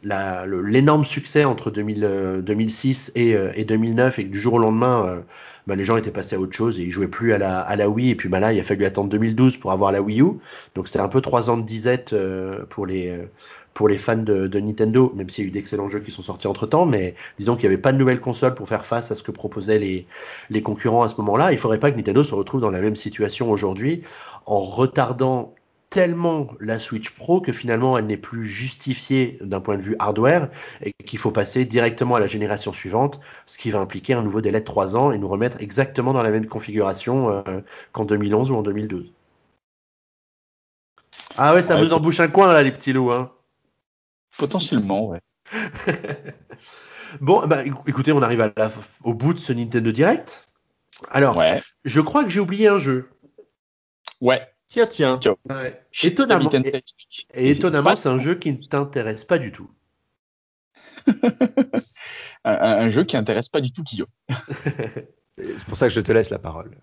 [0.03, 5.23] l'énorme succès entre 2000, 2006 et, euh, et, 2009 et que du jour au lendemain,
[5.65, 7.87] bah, les gens étaient passés à autre chose et ils jouaient plus à la, à
[7.87, 10.33] Wii et puis bah, là il a fallu attendre 2012 pour avoir la Wii U
[10.75, 12.15] donc c'était un peu trois ans de disette
[12.69, 13.17] pour les
[13.75, 16.47] pour les fans de, Nintendo, même s'il y a eu d'excellents jeux qui sont sortis
[16.47, 19.15] entre temps, mais disons qu'il n'y avait pas de nouvelle console pour faire face à
[19.15, 20.07] ce que proposaient les,
[20.49, 21.51] les concurrents à ce moment-là.
[21.51, 24.03] Il ne faudrait pas que Nintendo se retrouve dans la même situation aujourd'hui
[24.45, 25.53] en retardant
[25.89, 30.49] tellement la Switch Pro que finalement elle n'est plus justifiée d'un point de vue hardware
[30.81, 34.39] et qu'il faut passer directement à la génération suivante, ce qui va impliquer un nouveau
[34.39, 37.41] délai de 3 ans et nous remettre exactement dans la même configuration euh,
[37.91, 39.11] qu'en 2011 ou en 2012.
[41.35, 43.11] Ah ouais, ça vous embouche un coin là les petits loups.
[43.11, 43.31] Hein.
[44.37, 45.21] Potentiellement, ouais.
[47.21, 48.51] bon, bah, écoutez, on arrive
[49.03, 50.49] au bout de ce Nintendo Direct.
[51.09, 51.41] Alors,
[51.83, 53.09] je crois que j'ai oublié un jeu.
[54.21, 54.47] Ouais.
[54.67, 55.19] Tiens, tiens.
[56.01, 56.51] Étonnamment,
[57.33, 59.69] et, étonnamment, c'est un jeu qui ne t'intéresse pas du tout.
[62.43, 64.07] un, jeu qui n'intéresse pas du tout Kyo.
[65.37, 66.79] c'est pour ça que je te laisse la parole.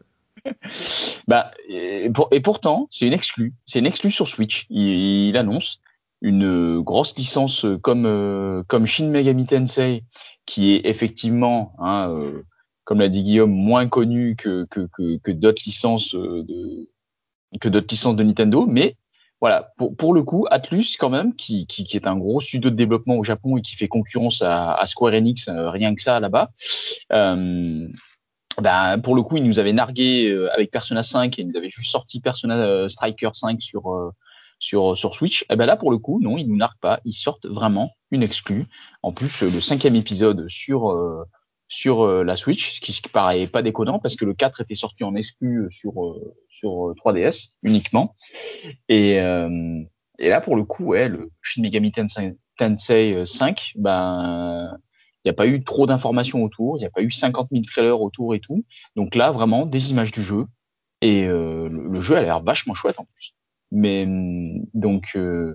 [1.27, 2.09] bah, et,
[2.43, 3.53] pourtant, c'est une exclue.
[3.67, 4.67] C'est une exclue sur Switch.
[4.71, 5.81] il annonce
[6.23, 10.05] une grosse licence comme euh, comme Shin Megami Tensei,
[10.47, 12.43] qui est effectivement, hein, euh,
[12.85, 16.89] comme l'a dit Guillaume, moins connue que que, que, que d'autres licences euh, de
[17.61, 18.97] que d'autres licences de Nintendo, mais
[19.41, 22.77] voilà, pour, pour le coup, Atlus quand même, qui, qui, est un gros studio de
[22.77, 26.53] développement au Japon et qui fait concurrence à, Square Enix, rien que ça là-bas.
[27.13, 27.89] Euh,
[28.63, 31.71] ben, pour le coup, il nous avait nargué avec Persona 5 et il nous avait
[31.71, 34.13] juste sorti Persona Striker 5 sur
[34.63, 37.01] sur, sur Switch, et eh ben là pour le coup, non, ils nous narquent pas,
[37.05, 38.67] ils sortent vraiment une exclue.
[39.03, 41.25] En plus, le cinquième épisode sur euh,
[41.67, 45.03] sur euh, la Switch, ce qui, paraît pas déconnant parce que le 4 était sorti
[45.03, 48.15] en exclu sur euh, sur 3DS uniquement.
[48.89, 54.79] Et, et là pour le coup, ouais, le Shin Megami Tensei, 5, ben
[55.25, 57.65] il n'y a pas eu trop d'informations autour, il n'y a pas eu 50 000
[57.65, 58.65] trailers autour et tout.
[58.95, 60.47] Donc là, vraiment, des images du jeu.
[61.01, 63.35] Et le, jeu a l'air vachement chouette en plus.
[63.73, 65.55] Mais hum, donc, euh,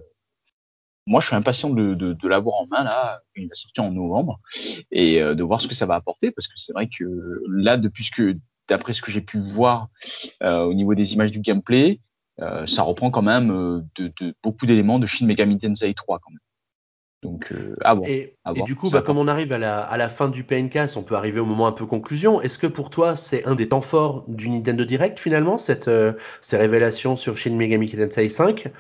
[1.05, 3.22] moi, je suis impatient de, de, de l'avoir en main là.
[3.36, 4.41] Il va sortir en novembre
[4.91, 7.05] et euh, de voir ce que ça va apporter parce que c'est vrai que
[7.47, 8.36] là, depuis que,
[8.68, 9.88] d'après ce que j'ai pu voir
[10.43, 12.01] euh, au niveau des images du gameplay,
[12.68, 13.47] ça reprend quand même
[13.95, 16.39] de, de beaucoup d'éléments de Shin Megami Tensei 3 quand même.
[17.24, 20.43] Donc, euh, Et, du coup, bah, comme on arrive à la, à la, fin du
[20.43, 22.41] PNK, on peut arriver au moment un peu conclusion.
[22.41, 26.13] Est-ce que pour toi, c'est un des temps forts du Nintendo Direct finalement, cette, euh,
[26.41, 28.72] ces révélations sur Shin Megami Tensei 5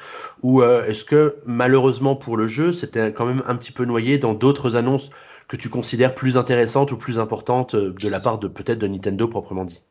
[0.43, 4.19] Ou euh, est-ce que malheureusement pour le jeu, c'était quand même un petit peu noyé
[4.19, 5.09] dans d'autres annonces
[5.47, 9.27] que tu considères plus intéressantes ou plus importantes de la part de peut-être de Nintendo
[9.27, 9.81] proprement dit?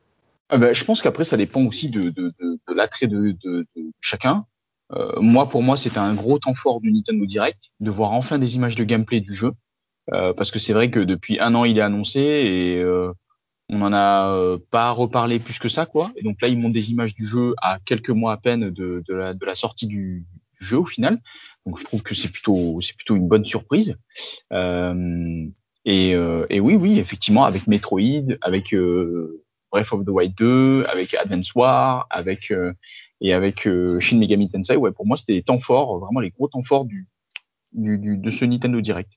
[0.49, 3.67] Ah bah, Je pense qu'après, ça dépend aussi de, de, de, de l'attrait de, de,
[4.01, 4.47] chacun.
[4.93, 8.39] Euh, moi, pour moi, c'était un gros temps fort du Nintendo Direct de voir enfin
[8.39, 9.53] des images de gameplay du jeu,
[10.13, 13.13] euh, parce que c'est vrai que depuis un an, il est annoncé et euh,
[13.69, 16.13] on n'en a pas reparlé plus que ça, quoi.
[16.17, 19.03] Et donc là, ils montrent des images du jeu à quelques mois à peine de,
[19.07, 20.25] de, la, de la, sortie du
[20.61, 21.21] jeu au final.
[21.67, 23.99] Donc je trouve que c'est plutôt, plutôt une bonne surprise.
[24.53, 25.47] Euh,
[25.85, 28.75] et, et, oui, oui, effectivement, avec Metroid, avec
[29.73, 32.53] Breath of the Wild 2, avec Advance War, avec
[33.21, 36.31] et avec euh, Shin Megami Tensei, ouais, pour moi, c'était les temps forts, vraiment les
[36.31, 37.09] gros temps forts du,
[37.73, 39.13] du, du, de ce Nintendo Direct.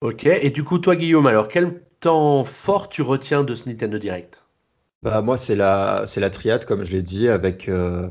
[0.00, 3.98] Ok, et du coup, toi, Guillaume, alors, quel temps fort tu retiens de ce Nintendo
[3.98, 4.46] Direct?
[5.02, 8.10] Bah, Moi, c'est la, c'est la triade, comme je l'ai dit, avec euh,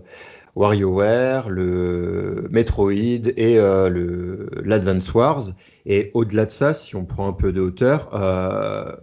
[0.56, 5.42] WarioWare, le Metroid et euh, le, l'Advance Wars.
[5.86, 8.96] Et au-delà de ça, si on prend un peu de hauteur, euh,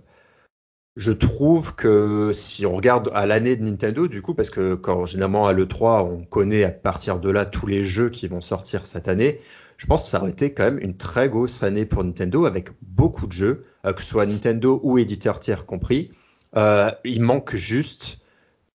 [0.96, 5.06] je trouve que si on regarde à l'année de Nintendo, du coup, parce que quand
[5.06, 8.86] généralement à l'E3, on connaît à partir de là tous les jeux qui vont sortir
[8.86, 9.38] cette année,
[9.76, 12.70] je pense que ça aurait été quand même une très grosse année pour Nintendo avec
[12.82, 16.10] beaucoup de jeux, euh, que ce soit Nintendo ou éditeur tiers compris.
[16.56, 18.18] Euh, il manque juste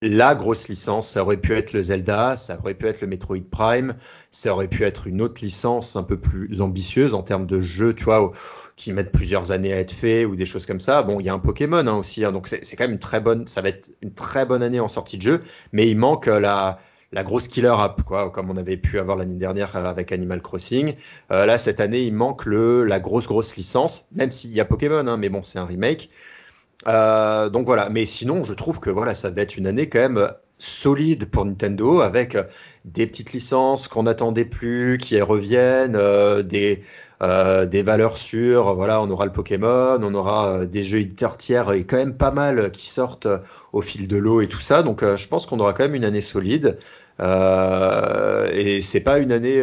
[0.00, 1.08] la grosse licence.
[1.08, 3.94] Ça aurait pu être le Zelda, ça aurait pu être le Metroid Prime,
[4.30, 7.94] ça aurait pu être une autre licence un peu plus ambitieuse en termes de jeux,
[7.94, 8.32] tu vois,
[8.76, 11.02] qui mettent plusieurs années à être faits ou des choses comme ça.
[11.02, 13.20] Bon, il y a un Pokémon hein, aussi, hein, donc c'est quand même une très
[13.20, 15.40] bonne, ça va être une très bonne année en sortie de jeu,
[15.72, 16.78] mais il manque la,
[17.12, 20.94] la grosse killer app, quoi, comme on avait pu avoir l'année dernière avec Animal Crossing.
[21.30, 24.64] Euh, là, cette année, il manque le, la grosse, grosse licence, même s'il y a
[24.64, 26.10] Pokémon, hein, mais bon, c'est un remake.
[26.88, 30.00] Euh, donc voilà, mais sinon, je trouve que voilà, ça va être une année quand
[30.00, 32.36] même solide pour Nintendo avec
[32.84, 36.82] des petites licences qu'on n'attendait plus, qui reviennent, euh, des,
[37.24, 38.74] euh, des valeurs sûres.
[38.74, 42.16] Voilà, on aura le Pokémon, on aura euh, des jeux éditeurs tiers et quand même
[42.16, 43.28] pas mal qui sortent
[43.72, 44.82] au fil de l'eau et tout ça.
[44.82, 46.76] Donc, je pense qu'on aura quand même une année solide.
[47.20, 49.60] Euh, et c'est pas une année,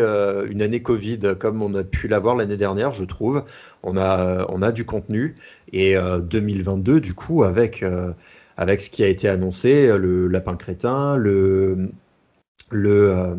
[0.50, 3.44] une année Covid comme on a pu l'avoir l'année dernière, je trouve.
[3.84, 5.36] On a, on a du contenu
[5.74, 7.84] et 2022 du coup avec
[8.58, 11.92] avec ce qui a été annoncé, le lapin crétin, le
[12.72, 13.36] le, euh,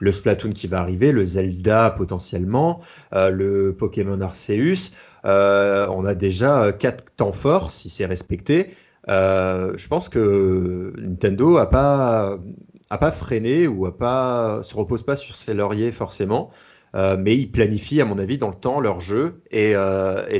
[0.00, 2.80] le Splatoon qui va arriver, le Zelda potentiellement,
[3.14, 4.92] euh, le Pokémon Arceus.
[5.24, 8.70] Euh, on a déjà quatre temps forts si c'est respecté.
[9.08, 12.38] je pense que Nintendo a pas
[12.90, 16.50] a pas freiné ou a pas se repose pas sur ses lauriers forcément.
[16.94, 19.40] mais ils planifient, à mon avis, dans le temps leur jeu.
[19.50, 19.74] Et,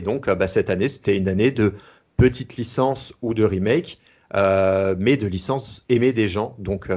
[0.04, 1.74] donc, bah, cette année, c'était une année de
[2.16, 3.98] petites licences ou de remake,
[4.34, 6.56] mais de licences aimées des gens.
[6.58, 6.90] Donc,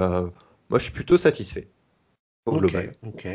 [0.69, 1.69] moi, je suis plutôt satisfait
[2.45, 2.91] au global.
[3.05, 3.27] Ok.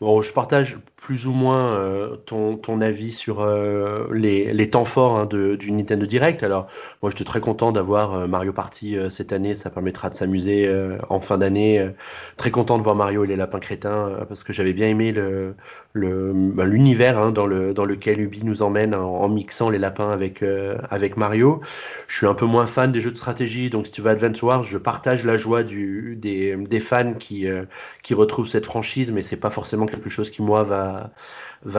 [0.00, 4.84] Bon, je partage plus ou moins euh, ton, ton, avis sur euh, les, les, temps
[4.84, 6.42] forts hein, de, du Nintendo Direct.
[6.42, 6.66] Alors,
[7.02, 9.54] moi, j'étais très content d'avoir euh, Mario Party cette année.
[9.54, 10.68] Ça permettra de s'amuser
[11.08, 11.88] en fin d'année.
[12.36, 15.54] très content de voir Mario et les lapins crétins parce que j'avais bien aimé le,
[15.92, 20.10] le, ben, l'univers hein, dans, le, dans lequel Ubi nous emmène en, mixant les lapins
[20.10, 20.44] avec,
[20.90, 21.60] avec Mario.
[22.08, 23.70] Je suis un peu moins fan des jeux de stratégie.
[23.70, 27.46] Donc, si tu veux Advance Wars, je partage la joie du, des, des fans qui,
[28.02, 31.12] qui retrouvent cette franchise, mais c'est pas forcément quelque chose qui moi va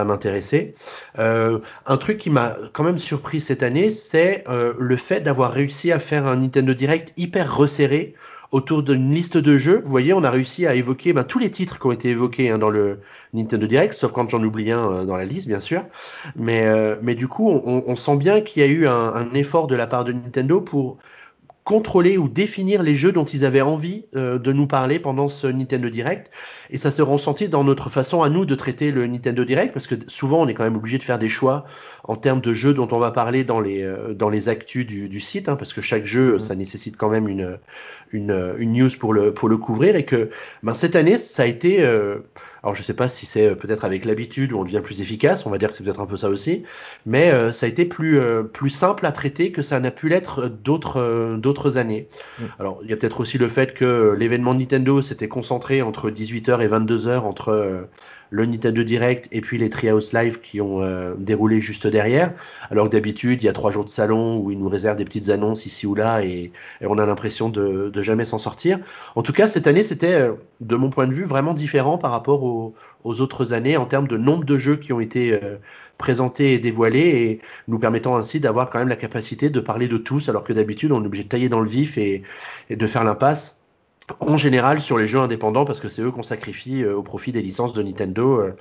[0.05, 0.74] m'intéresser.
[1.17, 5.51] Euh, un truc qui m'a quand même surpris cette année, c'est euh, le fait d'avoir
[5.51, 8.15] réussi à faire un Nintendo Direct hyper resserré
[8.51, 9.82] autour d'une liste de jeux.
[9.84, 12.49] Vous voyez, on a réussi à évoquer ben, tous les titres qui ont été évoqués
[12.49, 12.99] hein, dans le
[13.34, 15.84] Nintendo Direct, sauf quand j'en oublie un euh, dans la liste, bien sûr.
[16.36, 20.03] Mais, du coup, on, sent bien qu'il y a eu un, effort de la part
[20.03, 20.97] de Nintendo pour
[21.63, 25.89] contrôler ou définir les jeux dont ils avaient envie de nous parler pendant ce Nintendo
[25.89, 26.32] Direct.
[26.70, 29.88] Et ça se ressenti dans notre façon à nous de traiter le Nintendo Direct, parce
[29.88, 31.65] que souvent on est quand même obligé de faire des choix
[32.03, 35.09] en termes de jeux dont on va parler dans les, euh, dans les actus du,
[35.09, 36.39] du site, hein, parce que chaque jeu, mmh.
[36.39, 37.57] ça nécessite quand même une,
[38.11, 39.95] une, une, news pour le, pour le couvrir.
[39.95, 40.30] Et que
[40.63, 41.84] ben, cette année, ça a été...
[41.84, 42.20] Euh,
[42.63, 45.45] alors je sais pas si c'est euh, peut-être avec l'habitude où on devient plus efficace,
[45.45, 46.63] on va dire que c'est peut-être un peu ça aussi,
[47.05, 50.09] mais euh, ça a été plus euh, plus simple à traiter que ça n'a pu
[50.09, 52.07] l'être d'autres d'autres années.
[52.39, 52.43] Mm.
[52.59, 56.59] Alors il y a peut-être aussi le fait que l'événement Nintendo s'était concentré entre 18h
[56.62, 57.88] et 22h entre
[58.32, 62.34] le Nintendo Direct et puis les Treehouse Live qui ont euh, déroulé juste derrière.
[62.70, 65.05] Alors que d'habitude, il y a trois jours de salon où ils nous réservent des
[65.05, 66.51] petites annonces ici ou là et,
[66.82, 68.80] on a l'impression de, jamais s'en sortir.
[69.16, 72.12] En tout cas, cette année, c'était, euh, de mon point de vue, vraiment différent par
[72.12, 75.57] rapport aux, autres années en termes de nombre de jeux qui ont été euh,
[75.97, 79.97] présentés et dévoilés et nous permettant ainsi d'avoir quand même la capacité de parler de
[79.97, 82.24] tous alors que d'habitude, on est obligé de tailler dans le vif et
[82.70, 83.59] de faire l'impasse
[84.20, 87.32] en général sur les jeux indépendants parce que c'est eux qu'on sacrifie euh, au profit
[87.32, 88.51] des licences de Nintendo euh,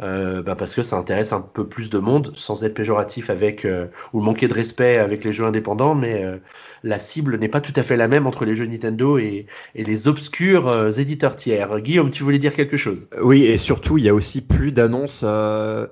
[0.00, 3.66] euh, bah parce que ça intéresse un peu plus de monde sans être péjoratif avec
[4.12, 6.24] ou manquer de respect avec les jeux indépendants mais
[6.82, 9.84] la cible n'est pas tout à fait la même entre les jeux Nintendo et, et
[9.84, 11.80] les obscurs éditeurs tiers.
[11.80, 13.06] Guillaume, tu voulais dire quelque chose?
[13.22, 15.24] Oui et surtout il y a aussi plus d'annonces,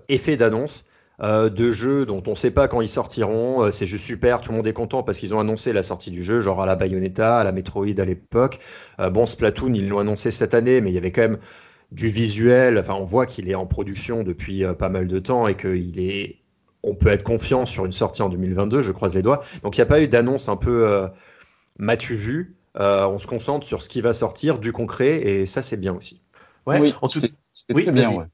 [0.09, 0.85] effets d'annonces
[1.21, 3.65] euh, de jeux dont on ne sait pas quand ils sortiront.
[3.65, 6.11] Euh, c'est juste super, tout le monde est content parce qu'ils ont annoncé la sortie
[6.11, 8.59] du jeu, genre à la Bayonetta, à la Metroid à l'époque.
[8.99, 11.39] Euh, bon, Splatoon, ils l'ont annoncé cette année, mais il y avait quand même
[11.91, 12.79] du visuel.
[12.79, 16.39] Enfin, on voit qu'il est en production depuis pas mal de temps et qu'il est.
[16.83, 19.43] On peut être confiant sur une sortie en 2022, je croise les doigts.
[19.63, 21.07] Donc il n'y a pas eu d'annonce un peu
[21.79, 25.77] m'as-tu vu On se concentre sur ce qui va sortir, du concret, et ça c'est
[25.77, 26.21] bien aussi.
[26.67, 26.95] Ouais, oui,
[27.55, 28.11] c'était très bien.
[28.11, 28.27] Ouais.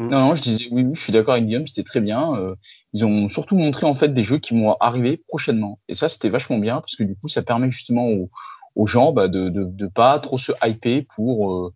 [0.00, 0.08] Mm.
[0.08, 2.34] Non, non, je disais oui, oui, je suis d'accord avec Guillaume, c'était très bien.
[2.36, 2.54] Euh,
[2.94, 5.78] ils ont surtout montré en fait des jeux qui vont arriver prochainement.
[5.88, 8.30] Et ça, c'était vachement bien parce que du coup, ça permet justement aux,
[8.76, 11.74] aux gens bah, de, de, pas trop se hyper pour euh,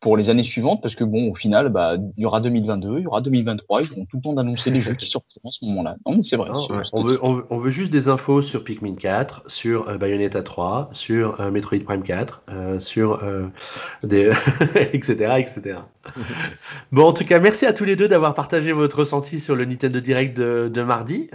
[0.00, 3.02] pour les années suivantes, parce que bon, au final, bah, il y aura 2022, il
[3.04, 5.64] y aura 2023, ils vont tout le temps d'annoncer les jeux qui sortiront à ce
[5.64, 5.96] moment-là.
[6.06, 6.50] Non, mais c'est vrai.
[6.92, 11.40] on, veut, on, veut, juste des infos sur Pikmin 4, sur euh, Bayonetta 3, sur
[11.40, 13.46] euh, Metroid Prime 4, euh, sur euh,
[14.02, 14.30] des
[14.92, 15.78] etc., etc.
[16.92, 19.64] bon, en tout cas, merci à tous les deux d'avoir partagé votre ressenti sur le
[19.64, 21.30] Nintendo Direct de, de mardi.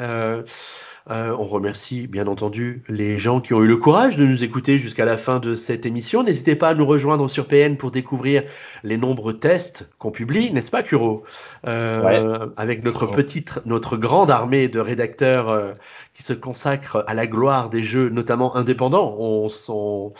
[1.09, 4.77] Euh, on remercie bien entendu les gens qui ont eu le courage de nous écouter
[4.77, 6.21] jusqu'à la fin de cette émission.
[6.21, 8.43] N'hésitez pas à nous rejoindre sur PN pour découvrir
[8.83, 11.23] les nombreux tests qu'on publie, n'est-ce pas, Kuro?
[11.67, 15.73] Euh, Avec notre petite, notre grande armée de rédacteurs euh,
[16.13, 19.15] qui se consacrent à la gloire des jeux, notamment indépendants.
[19.17, 20.13] On, on,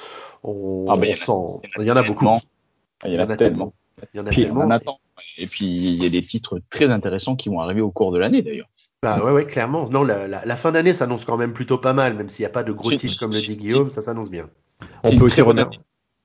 [0.44, 1.14] on, ah, ben,
[1.80, 2.28] il y en a beaucoup.
[3.06, 3.74] Il y en a, tellement.
[4.14, 4.68] Il y en a tellement.
[5.38, 8.18] Et puis il y a des titres très intéressants qui vont arriver au cours de
[8.18, 8.70] l'année d'ailleurs.
[9.02, 9.90] Bah ouais, ouais, clairement.
[9.90, 12.64] Non, la, fin d'année s'annonce quand même plutôt pas mal, même s'il n'y a pas
[12.64, 14.50] de gros titres comme le dit Guillaume, ça s'annonce bien.
[15.04, 15.82] On peut aussi remercier.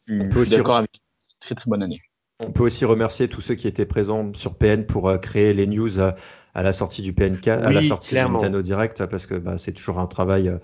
[0.08, 1.00] On peut aussi avec
[1.40, 2.00] très très bonne année.
[2.38, 5.66] On peut aussi remercier tous ceux qui étaient présents sur PN pour euh, créer les
[5.66, 6.12] news euh,
[6.54, 9.72] à, la sortie du PNK, à la sortie du Nintendo Direct, parce que bah, c'est
[9.72, 10.58] toujours un travail euh,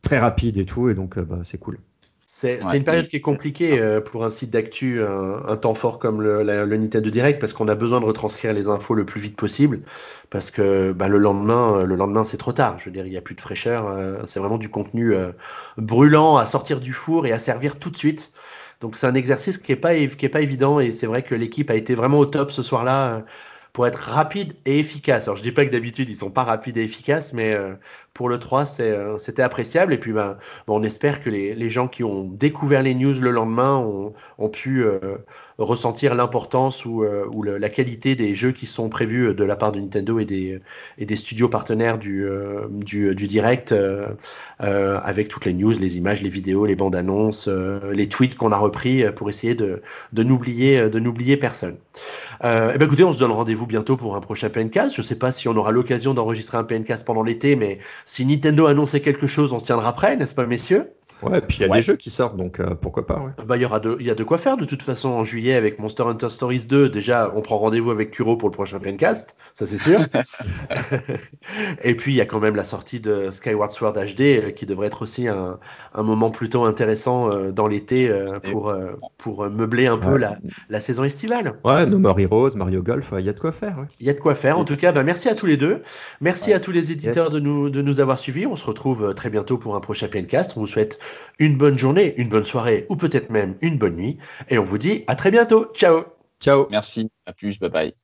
[0.00, 1.78] très rapide et tout, et donc bah, c'est cool.
[2.40, 6.22] C'est une période qui est compliquée euh, pour un site d'actu, un, temps fort comme
[6.22, 9.36] le, le Nintendo Direct, parce qu'on a besoin de retranscrire les infos le plus vite
[9.36, 9.80] possible,
[10.30, 12.78] parce que bah, le lendemain, le lendemain c'est trop tard.
[12.78, 13.88] Je veux dire, il n'y a plus de fraîcheur.
[13.88, 15.32] Euh, c'est vraiment du contenu euh,
[15.76, 18.32] brûlant à sortir du four et à servir tout de suite.
[18.80, 21.34] Donc c'est un exercice qui est pas qui est pas évident et c'est vrai que
[21.34, 23.24] l'équipe a été vraiment au top ce soir-là
[23.74, 25.24] pour être rapide et efficace.
[25.24, 27.54] Alors je dis pas que d'habitude ils sont pas rapides et efficaces, mais
[28.14, 29.94] pour le 3, euh, c'était appréciable.
[29.94, 33.30] Et puis, ben, ben, on espère que les, gens qui ont découvert les news le
[33.30, 34.98] lendemain ont, pu euh,
[35.58, 39.78] ressentir l'importance ou, euh, la qualité des jeux qui sont prévus de la part de
[39.78, 42.26] Nintendo et des, studios partenaires du,
[43.14, 43.74] direct,
[44.58, 48.58] avec toutes les news, les images, les vidéos, les bandes annonces, les tweets qu'on a
[48.58, 49.82] repris pour essayer de,
[50.12, 51.76] de n'oublier de n'oublier personne.
[52.42, 54.94] Euh, eh ben écoutez, on se donne rendez-vous bientôt pour un prochain PNcast.
[54.94, 58.24] Je ne sais pas si on aura l'occasion d'enregistrer un PNcast pendant l'été, mais si
[58.26, 60.92] Nintendo annonçait quelque chose, on se tiendra prêt, n'est-ce pas, messieurs?
[61.22, 63.18] Ouais, puis il y a des jeux qui sortent, donc euh, pourquoi pas.
[63.20, 63.30] Ouais.
[63.46, 65.24] Bah, il y aura de, il y a de quoi faire de toute façon en
[65.24, 66.88] juillet avec Monster Hunter Stories 2.
[66.88, 70.00] Déjà, on prend rendez-vous avec Kuro pour le prochain Pencast, ça c'est sûr.
[71.84, 74.66] et puis il y a quand même la sortie de Skyward Sword HD euh, qui
[74.66, 75.58] devrait être aussi un,
[75.94, 78.10] un moment plutôt intéressant euh, dans l'été
[78.44, 78.74] pour
[79.18, 80.38] pour meubler un peu la,
[80.68, 81.54] la, saison estivale.
[81.64, 83.86] Ouais, No More Heroes, Mario Golf, il y a de quoi faire.
[84.00, 84.58] Il y a de quoi faire.
[84.58, 85.82] En tout cas, bah, merci à tous les deux.
[86.20, 88.46] Merci à tous les éditeurs de nous de nous avoir suivis.
[88.46, 90.56] On se retrouve très bientôt pour un prochain Pencast.
[90.56, 90.98] On vous souhaite
[91.38, 94.18] une bonne journée, une bonne soirée ou peut-être même une bonne nuit.
[94.48, 95.66] Et on vous dit à très bientôt.
[95.74, 96.04] Ciao.
[96.40, 96.66] Ciao.
[96.70, 97.10] Merci.
[97.26, 97.58] À plus.
[97.58, 97.99] Bye bye.